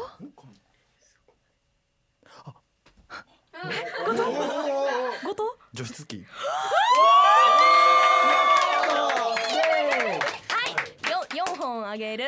[5.33, 5.41] 藤
[5.73, 6.23] 除湿機は
[11.07, 12.25] いよ四本あげる。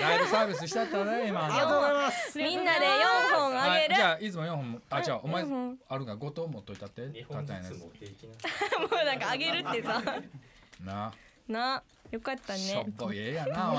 [0.00, 1.42] ライブサービスしちゃったね今。
[1.42, 2.10] 四本
[2.42, 3.92] みんなで四本あげる。
[3.92, 5.44] はいじゃあ出雲4本あ違うお前
[5.90, 7.06] あるが5と持っといたって？
[7.12, 8.32] 日本硬いやずつ持っていきな。
[8.80, 10.02] もうなんかあげるってさ。
[10.02, 10.06] つ
[10.82, 11.12] な。
[11.48, 13.78] なよかったしょっねぽいええやなおい。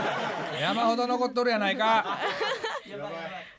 [0.60, 2.18] 山ほど残っとるやないか。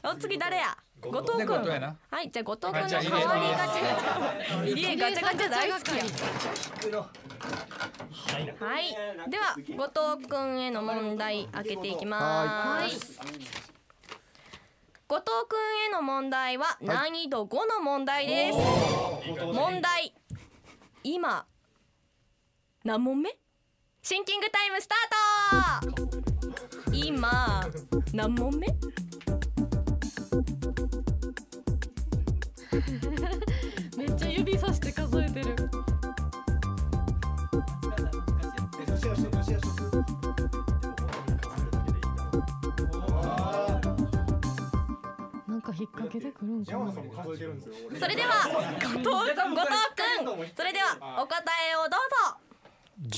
[0.03, 0.75] お次誰や？
[1.01, 1.95] 後藤でくん後藤やな。
[2.11, 4.63] はいじゃあ後藤くんの代わりガチャガチャ。
[4.65, 6.03] 入江ガチャガチャ大好きや。
[8.59, 8.97] はい。
[9.29, 9.55] では
[9.87, 13.19] 後藤くんへの問題開けていきます。
[15.07, 18.57] 後藤くんへの問題は難易度5の問題です。
[19.53, 20.13] 問題。
[21.03, 21.45] 今
[22.83, 23.37] 何問目？
[24.01, 25.91] シンキングタイムスター
[26.89, 27.63] ト今
[28.13, 28.65] 何問目？
[33.97, 35.55] めっちゃ指さして数えてる。
[45.79, 46.91] 引っ掛けてくるんかな。
[46.91, 47.01] そ
[48.07, 48.59] れでは後
[48.89, 49.15] 藤後藤
[49.95, 50.25] くん。
[50.55, 51.35] それではお答
[51.71, 51.99] えをどう
[52.33, 52.38] ぞ。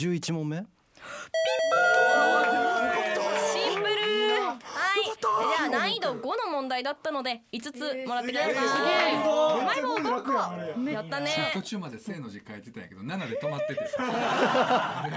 [0.01, 0.57] 十一問目。
[0.57, 0.65] シン
[3.75, 3.85] プル。
[3.85, 4.57] は
[4.97, 5.05] い。
[5.13, 8.55] じゃあ難易度5の問題だったので5つもらってください。
[9.23, 11.51] お前も5個やったね。
[11.53, 15.07] 途中まで正の字書いてたんやけど7で止まっててさ。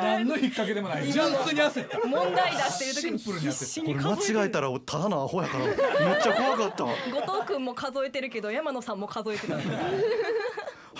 [0.00, 1.12] 何の引っ掛けでもない。
[1.12, 2.06] 純粋に焦った。
[2.06, 3.18] 問題出してる時に。
[3.18, 3.98] シンプルに焦っこれ
[4.38, 5.64] 間違えたらただのアホやから。
[5.64, 5.76] めっ
[6.22, 6.84] ちゃ怖かった。
[6.84, 6.92] 後
[7.40, 9.56] 藤くんも数えてるけど山野さんも数えてた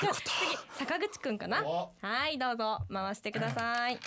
[0.00, 0.24] じゃあ次
[0.78, 1.62] 坂口くんかな？
[1.62, 3.98] はいどうぞ回してください。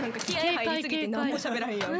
[0.00, 1.98] なんか気合入りすぎて何も喋らへんやんた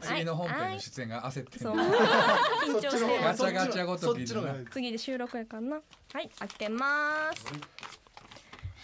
[0.00, 1.76] 次の本編の出演が焦ってそう。
[1.76, 3.22] る緊張してる。
[3.22, 4.24] ガチャガチャごとき
[4.70, 5.76] 次で収録やからな。
[5.76, 7.46] はい開けます。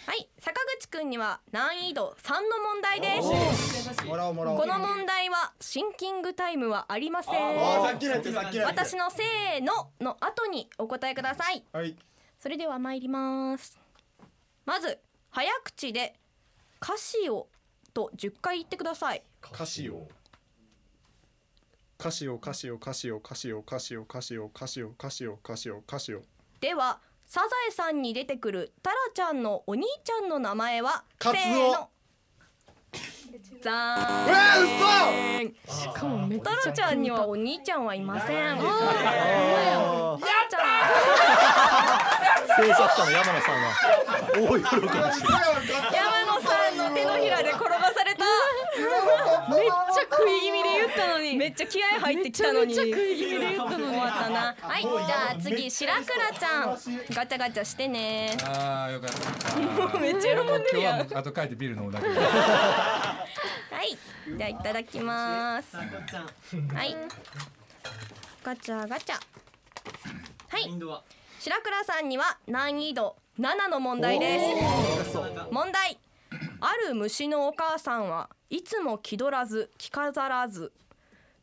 [0.07, 0.29] はい。
[0.39, 2.39] 坂口くんには難易度3の
[2.73, 4.05] 問題です。
[4.07, 7.33] この問題はシンキングタイムはありません。
[8.65, 11.63] 私のせーのの後にお答えください。
[11.71, 11.95] はい
[12.39, 13.77] それでは参ります。
[14.65, 14.97] まず
[15.29, 16.15] 早口で
[16.79, 17.47] カシオ
[17.93, 19.23] と10回言ってください。
[19.41, 20.07] カシオ
[21.97, 26.21] カシオカシオカシオカシオカシオカシオカシオカシオカシオカシオ
[26.61, 31.89] ではサザエさんに出てくるタラちゃんのお兄ちゃんの名前はカツオ
[33.43, 35.73] せーのざーんえー嘘。
[35.81, 38.57] しかもめっちゃタラちゃんにはお兄ちゃんはいません。
[38.57, 38.69] タラ
[40.49, 40.57] ちゃ
[42.63, 43.55] ん制作者の山野さん。
[43.55, 43.67] は
[44.35, 44.81] 大喜びしてる
[45.93, 48.25] 山野さんの手のひらで転がされた。
[49.49, 49.69] め っ
[50.19, 51.35] 食い気味で言ったのに。
[51.35, 52.67] めっちゃ気合入ってきたのに。
[52.67, 54.55] めちゃめちゃ食い気味で言ったのに終わったな。
[54.59, 54.91] はいじゃ
[55.31, 56.05] あ次白倉
[56.39, 56.77] ちゃん。
[57.15, 58.37] ガチャガチャしてね。
[58.43, 59.55] あーよかった。
[59.57, 60.97] もうめっちゃ喜んでる今日やん。
[60.99, 62.23] はもうあと帰ってビール飲むだけでは
[63.83, 63.97] い
[64.37, 65.75] じゃあいただきます。
[65.75, 65.83] は
[66.83, 66.95] い。
[68.43, 69.15] ガチャガチャ。
[70.49, 70.69] はい。
[71.39, 74.39] 白倉さんには難易度7の問題で
[75.05, 75.17] す。
[75.51, 75.97] 問題。
[76.61, 80.71] ある虫のお母さんはいつも気取らず着飾らず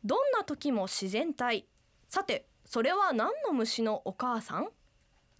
[0.03, 1.65] どんな時も自然体。
[2.09, 4.67] さてそれは何の虫のお母さん？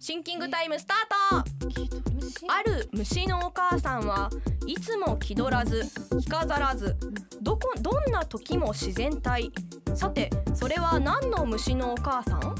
[0.00, 2.52] シンキングタイムスタート！
[2.52, 4.30] ある虫のお母さんは
[4.66, 5.84] いつも気取らず
[6.20, 6.96] 着飾らず
[7.42, 9.52] どこどんな時も自然体。
[9.94, 12.54] さてそれは何の虫のお母さん？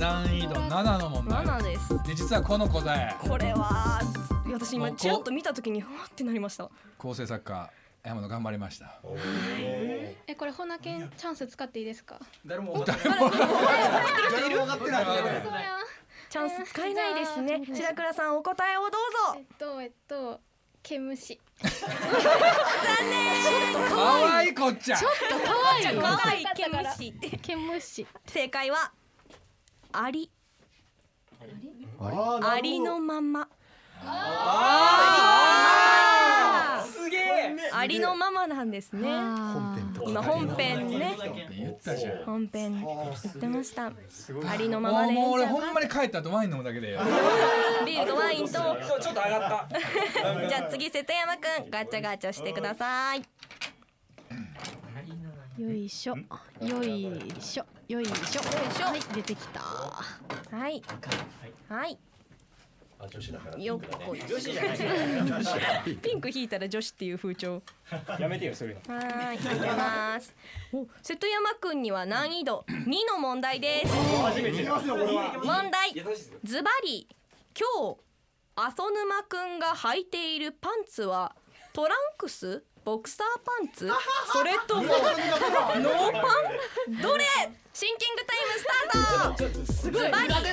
[0.00, 1.46] 難易度7の問題。
[1.46, 2.02] 7です。
[2.04, 3.14] で実はこの答え。
[3.28, 4.00] これは
[4.52, 6.70] 私今ちらっと見た時にふわってなりました。
[6.98, 7.70] 構成作家
[8.02, 9.00] 山野頑張りました。
[10.26, 12.18] えこれほなけんチャンス使っていいですか？
[12.44, 13.02] 誰も分かって
[16.28, 17.62] チャンス使えないですね。
[17.64, 18.98] 白倉さんお答えをどうぞ。
[19.38, 20.40] えっとえっと
[20.82, 21.40] 毛虫。
[23.88, 24.48] かわい。
[24.48, 24.96] いこっちゃ。
[24.96, 26.02] ちょっと可愛いよ。
[26.02, 28.06] 可愛い毛虫毛虫。
[28.26, 28.92] 正解は
[29.92, 30.30] アリ。
[31.98, 33.48] あアリのまま
[36.86, 37.56] すげえ。
[37.72, 41.16] アリのままなんですね本編と今本編ね
[42.24, 43.86] 本編言ってました。
[43.86, 45.12] アリのままで。
[45.12, 47.00] いいもう俺ほんまに帰った後ワイン飲むだけでよ
[47.86, 48.52] ビールとワインと。
[48.52, 49.78] ちょっと上がった。
[50.48, 53.22] じゃあ次瀬戸山くんガチャガチャしてください。
[55.58, 56.16] よいしょ。
[56.60, 57.64] よいしょ。
[57.88, 58.42] よいしょ。
[58.84, 59.60] はい出てきた。
[59.60, 60.82] はい。
[61.68, 61.98] はい
[62.98, 64.20] あ女子だからよっこい。
[64.20, 67.62] 女子じゃないピンク引いたら女子っていう風潮。
[68.18, 68.94] やめてよそういうの。
[68.94, 69.44] はーいいき
[69.76, 70.34] ます。
[70.72, 70.86] お。
[71.02, 73.94] 瀬戸山くんには難易度2の問題です。
[73.94, 74.64] 初めて。
[74.64, 75.92] だ問題。
[76.42, 77.06] ズバリ
[77.58, 77.98] 今日
[78.56, 81.36] 浅沼くんが履いているパンツは
[81.74, 82.64] トランクス？
[82.82, 83.90] ボクサーパンツ？
[84.32, 86.20] それともノーパ
[86.88, 87.02] ン？
[87.02, 87.24] どれ？
[87.74, 89.72] シンキングタイムスタート！
[89.72, 90.46] すごいズバリ今日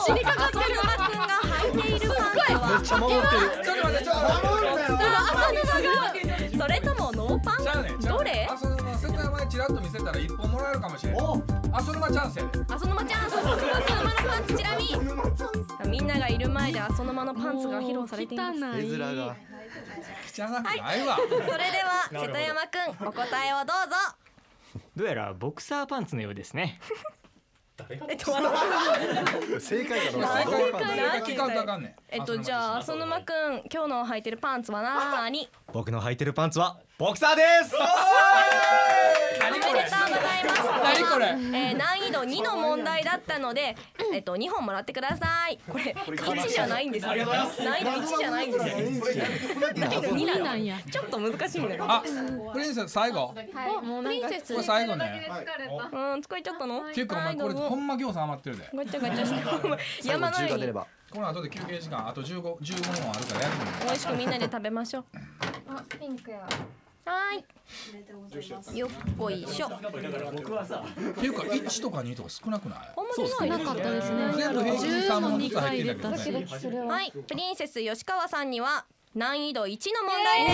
[0.00, 0.99] 浅沼
[2.90, 3.30] ちゃ守ってる。
[3.64, 11.20] ちょっと待ってちょっと待って浅沼くんそれともノーパンどれねんあその瀬戸山にチラッと見せたら一本もらえるかもしれない
[11.72, 19.36] あそのまチャンスやで浅沼ちゃん浅沼のパンツチラ見みんながいる前で浅沼のパンツが披露されています絵面が
[20.32, 23.96] 汚くないわそれでは瀬戸山くんお答えをどうぞ
[24.96, 26.80] どうやらボクサーパンツのようですね
[28.08, 28.50] えっとあの
[29.60, 30.28] 正解かどうか。
[30.38, 30.94] 正解わかんな？
[30.94, 35.48] い正解聞かかんねんえっとじゃあ浅沼くん今日の履いてるパンツはなーに？
[35.72, 36.78] 僕の履いてるパンツは？
[37.00, 37.74] ボクサーです。
[37.74, 37.78] お
[39.50, 40.64] めでとうございます。
[40.84, 41.26] 何これ？
[41.28, 43.74] えー、難易度2の問題だったので、
[44.12, 45.58] えっと2本もらってください。
[45.66, 47.12] これ1じゃないんですよ。
[47.14, 52.02] 難易度1じゃないんですよ難易度2なんやちょっと難しいんだよあ
[52.52, 55.26] プリンセス最後おプリンセスこれ最後ね
[55.92, 65.04] うん疲れちゃったのっていうかお前これほんま餃子余ってるでごちゃごちゃして山のようにばこの後で休憩時間あと15 15問あるからやるの美味しくみんなで食べましょう
[65.68, 66.46] あピンクや
[67.10, 69.68] はーいよっこいしょ。
[70.32, 72.78] 僕はさっていうか1とか2とか少なくない？
[72.94, 73.14] ほんま
[73.46, 74.32] にないなかったですね。
[74.36, 76.30] 全部平均3問ずつ12入ってんだけ
[76.70, 76.86] ど。
[76.86, 77.12] はい。
[77.12, 80.50] プリンセス吉川さんには難易度1の問題で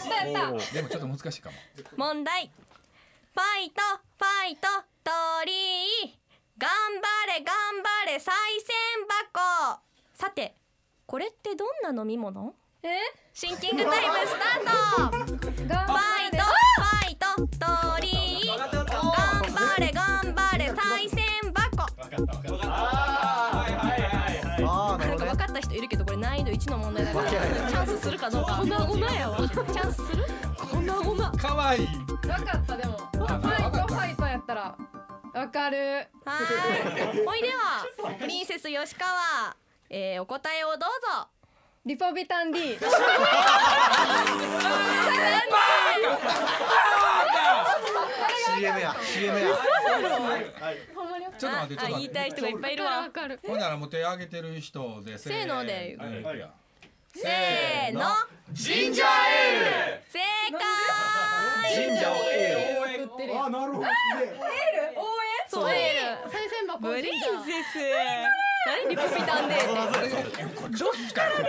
[0.00, 0.74] す、やったやった。
[0.74, 1.56] でもちょっと難しいかも。
[1.96, 2.50] 問題。
[3.32, 4.68] ファイトファイト
[5.02, 6.18] 鳥居
[6.58, 8.18] 頑張れ頑張れ。
[8.18, 8.32] 賽銭
[9.32, 9.80] 箱。
[10.14, 10.54] さて
[11.06, 12.54] これってどんな飲み物？
[12.82, 12.98] え？
[13.34, 15.10] シンキングタイムスタート。
[15.68, 17.26] 頑ファイ張れトファイト
[17.58, 18.08] 鳥
[18.40, 18.58] 居頑
[19.52, 20.72] 張れ頑張れ。
[20.72, 21.20] 賽銭
[21.52, 21.86] 箱。
[24.98, 27.30] なんか分かった人いるけどこれ難易度1の問題だから。
[27.30, 28.56] チャンスするかどうか。
[28.56, 29.36] 粉々やわ。
[29.46, 30.24] チャンスする？
[30.56, 31.86] 粉々かわいい。
[32.28, 32.96] わかったでも。
[32.98, 34.76] ファイトファイトやったら。
[35.34, 36.08] わかる。
[36.24, 37.26] はーい。
[37.26, 37.86] ほいでは
[38.18, 39.54] プリンセス吉川、
[39.90, 41.28] えー、お答えをどうぞ
[41.86, 42.78] リポビタン D ー
[48.54, 49.46] CM や CM や。
[51.38, 52.04] ちょっと待ってちょっとあ言待って。
[52.04, 52.90] いたい人がいっぱいいるわ。
[53.00, 53.40] わかる。
[53.46, 55.64] ほんならもう手挙げてる人でせーの。
[55.64, 55.96] で。
[57.14, 58.02] せーの。
[58.52, 60.18] ジンジャーエ正
[60.52, 61.86] 解。
[61.88, 63.86] 神社をエ送ってるやんあなるほど
[65.48, 65.70] そう。
[65.70, 66.26] エー。
[66.26, 66.78] ル賽銭箱。
[66.82, 67.26] プリンセ
[67.72, 67.78] ス
[68.66, 69.54] 何リポビタンで
[70.54, 71.42] これ女子かよフ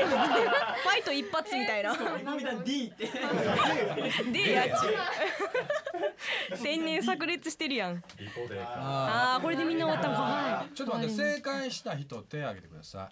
[0.88, 1.94] ァイト一発みたいな。
[1.94, 3.10] ールビタン D って
[4.32, 4.72] でやち。
[6.64, 7.96] 天然炸裂してるやん。
[8.18, 10.66] リポであーこれでみんな終わったのか。
[10.74, 13.10] ちょっと待って正解した人手挙げてくださ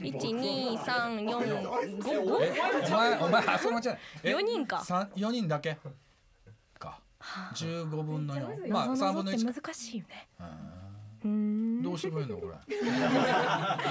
[0.00, 1.42] 一二三四五。
[1.44, 1.46] い
[2.42, 2.54] え
[2.88, 4.00] お前お前あそこじゃない。
[4.22, 5.76] え四人か三四人だけ。
[6.78, 7.00] か
[7.54, 10.75] 十五分の四まあ三分の一か難しいよねうんうん
[11.24, 12.54] どうしてくれんのこれ？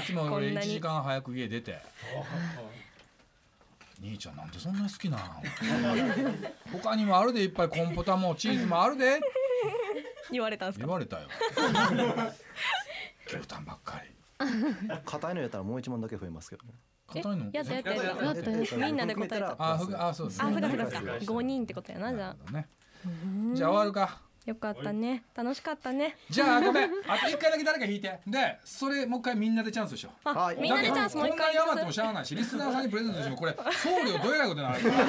[0.02, 0.68] いつも俺1こんなに。
[0.70, 1.80] 時間早く家出て。
[4.02, 5.22] 兄ちゃんなんでそんなに好きなん
[6.72, 9.20] 他にもあるでいっぱいコンポタもチーズもあるで。
[10.32, 10.86] 言われたんすか？
[10.86, 11.28] 言われたよ。
[13.28, 14.12] 牛タンばっかり。
[15.06, 16.74] 硬いのやったらもう一問だけ増えますけどね。
[17.08, 17.50] 硬いの？
[17.54, 18.06] やったやったやった。
[18.26, 18.52] やった。
[18.52, 19.56] やったみんなで答えた。
[19.58, 20.44] あふあそうです。
[20.44, 21.14] あ、ねそうかそうか。
[21.26, 22.52] 五人ってことやなじゃあ。
[22.52, 22.68] ね。
[23.54, 25.24] じゃあ終わるかよかったね。
[25.36, 26.16] 楽しかったね。
[26.30, 35.04] じゃあごめんあと一回だけ誰か引いてでそれもう一回みんなでチャンスしようあは、いみんなでチャンスもう一こんな回に余ってもしゃあないしリスナーさんにプレゼントしてもこれ送料どえらいことになるから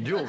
[0.00, 0.22] 量が。
[0.22, 0.28] は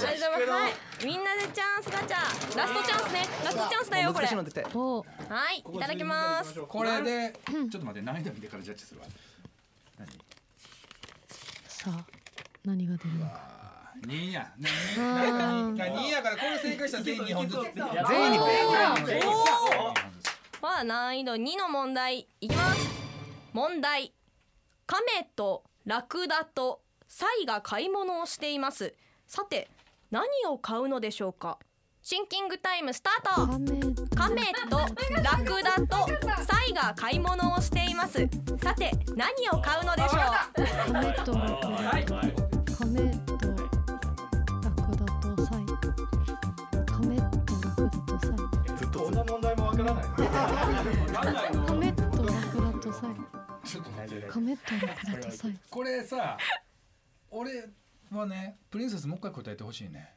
[0.70, 1.06] い。
[1.06, 2.58] みんなでチャンスガチャ。
[2.58, 3.26] ラストチャンスね。
[3.44, 4.26] ラストチャンスだよこれ。
[4.26, 5.06] 難しいの出ておは
[5.54, 5.64] い。
[5.76, 6.54] いただきます。
[6.62, 9.08] これでちょっと待って難易度見てからジャッジするわ
[11.68, 12.06] さあ
[12.66, 13.66] 何が出るのか
[14.06, 14.52] 2や。
[14.58, 15.78] ねなん。
[15.78, 17.60] か2やからこれ正解したら全員2本ずつ
[18.10, 20.02] 全員におー全員2本ず
[20.60, 22.89] つは難易度2の問題いきます。
[23.54, 24.14] 問題。
[24.86, 25.04] 亀
[25.36, 28.93] とラクダとサイが買い物をしています。
[29.28, 29.70] さて
[30.12, 31.58] 何を買うのでしょうか？
[32.02, 33.48] シンキングタイムスタート。
[34.16, 34.88] 亀亀とラ
[35.45, 36.08] クダと
[36.45, 38.28] サイが買い物をしています。
[38.64, 40.18] さて何を買うのでしょ
[40.88, 40.91] う？
[40.93, 41.60] 亀とラ
[42.06, 42.22] クダ。
[42.78, 43.12] 亀
[50.38, 53.10] 亀とラクダとサイ
[53.68, 56.38] ちょっと待って亀とラクダとサイこれさ
[57.32, 57.52] 俺
[58.12, 60.14] はねプリンセスもう一回答えてほしいね。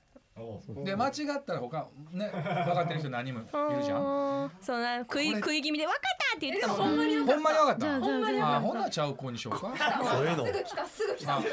[0.85, 3.43] で間違ったら他ね分かってる人何人もい
[3.77, 4.51] るじゃん。
[4.62, 6.01] そうな食い食い気味で分かっ
[6.31, 7.79] たって言ってたもんほんまに分かった？
[7.81, 8.61] じゃあじゃあじゃああ。
[8.61, 9.61] ほんならちゃう子にしようか。
[9.61, 10.47] こういうの。
[10.47, 11.37] すぐ来たすぐ来た。
[11.37, 11.53] あ結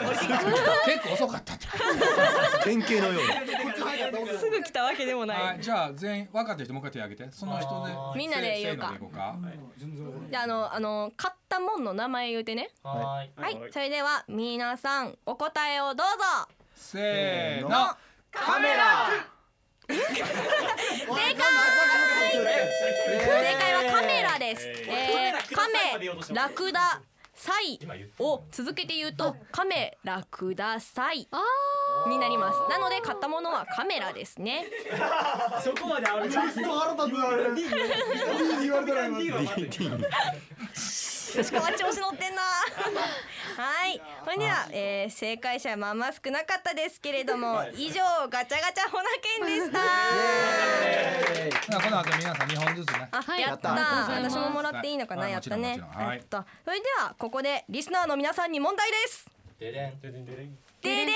[1.07, 1.68] 構遅かったって。
[2.63, 3.74] 典型のように
[4.37, 5.43] すぐ来たわけでもない。
[5.43, 7.31] はいじゃあ全員分かった人もう一回手挙げて。
[7.31, 8.93] その人でみんなで言うか。
[10.29, 12.69] じゃああのあの買ったもんの名前言うてね。
[12.83, 13.57] はーい。
[13.59, 13.71] はい。
[13.71, 16.07] それでは皆さんお答えをどう
[16.47, 16.53] ぞ。
[16.75, 17.69] せーの。
[18.31, 19.09] カメラ。
[19.87, 21.47] 正解。
[22.37, 26.05] 正解はカメラです、えー、カメ
[26.35, 27.01] ラクダ
[27.38, 27.79] サイ
[28.17, 31.27] を続けて言うとカメラクダサイ
[32.09, 32.59] になります。
[32.67, 34.65] なので買ったものはカメラですね。
[35.63, 36.29] そこまである。
[36.31, 37.55] 腹立つあれ。
[37.55, 37.65] D
[38.61, 39.77] 言われたら今 D は待って
[41.38, 42.41] 吉川調子乗ってんな
[43.57, 43.99] はい。
[44.23, 49.79] ほんでは、えー、正解者まあまあ少なかったですけれども、以上ガチャガチャほなけんでした。
[51.71, 53.09] まあこの後皆さん2本ずつね。
[53.11, 53.71] あ、やった。
[53.73, 55.31] 私ももらっていいのかな、はい。
[55.31, 55.81] やったね。
[55.91, 56.17] はい。
[56.17, 59.25] やったそれではここでリスナーの皆さんに問題です。
[59.59, 59.99] ででん。
[60.01, 60.25] ででん。
[60.25, 60.45] ででん
[60.81, 61.15] ででん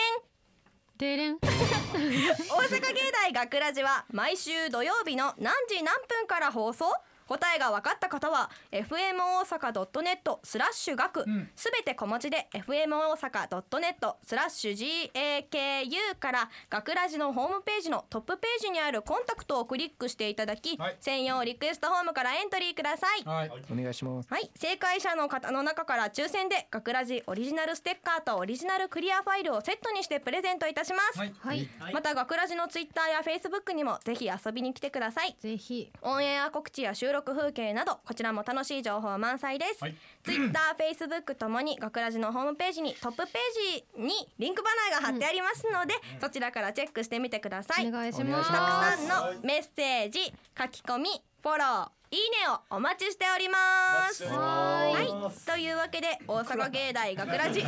[0.97, 1.37] でれん。
[1.37, 6.85] 大阪芸大学ラジは毎週土曜日の何時何分から放送？
[7.31, 11.23] 答えが分かった方は fm 大阪 .net スラッシュ学
[11.55, 23.23] すべて小文字で fm 大阪 .net スラッシュ gaku から学ラジのホームページのトップページにあるコンタクトをクリックしていただき、専用リクエストフォームからエントリーください。
[23.23, 23.51] はい。
[23.71, 24.27] お願いします。
[24.29, 31.19] はい、正解者の方の中から抽選で学ラジオリジナルステッカーとオリジナルクリアファイルをセットにしてプレゼントいたします。
[31.19, 31.69] はい。
[31.93, 35.35] また学ラジのツイッターやフェイスブックにもぜひ遊びに来てください。
[35.39, 35.91] ぜひ。
[36.01, 39.79] オンエア告知や収録風景などこちらも楽しい情報満載です。
[40.23, 47.87] ツイッター、フェイスブックともに学ラジのホームページにトップページにリンクバナーが貼ってありますので、そちらからチェックしてみてください。
[47.87, 51.09] お願いしますたくさんのメッセージ、書き込み、
[51.41, 51.89] フォロー。
[52.13, 54.25] いいねをお待ちしております。
[54.25, 57.63] はい、というわけで大阪芸大学ラジ。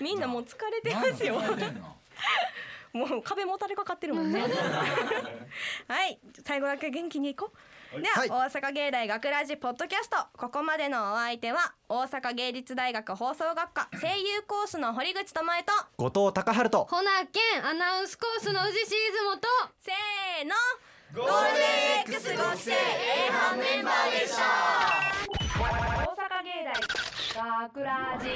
[0.00, 1.42] みんなもう疲れてますよ。
[2.94, 4.42] もう壁もたれかかってるもんね。
[5.88, 7.58] はい、最後だけ元気にいこう。
[7.94, 8.28] では、はい。
[8.28, 10.16] 大阪芸大学ラジポッドキャスト。
[10.36, 19.48] ここまでのお相手は大阪芸術大学放送学科声優コースの堀口智恵と後藤隆春とほなけんアナウンスコースの宇治シーズモと
[19.80, 20.54] せーの
[21.14, 22.76] ゴールデン X ご期生 A
[23.30, 24.42] 班メンバーでした。
[25.56, 26.64] 大阪芸
[27.34, 28.28] 大学ラジ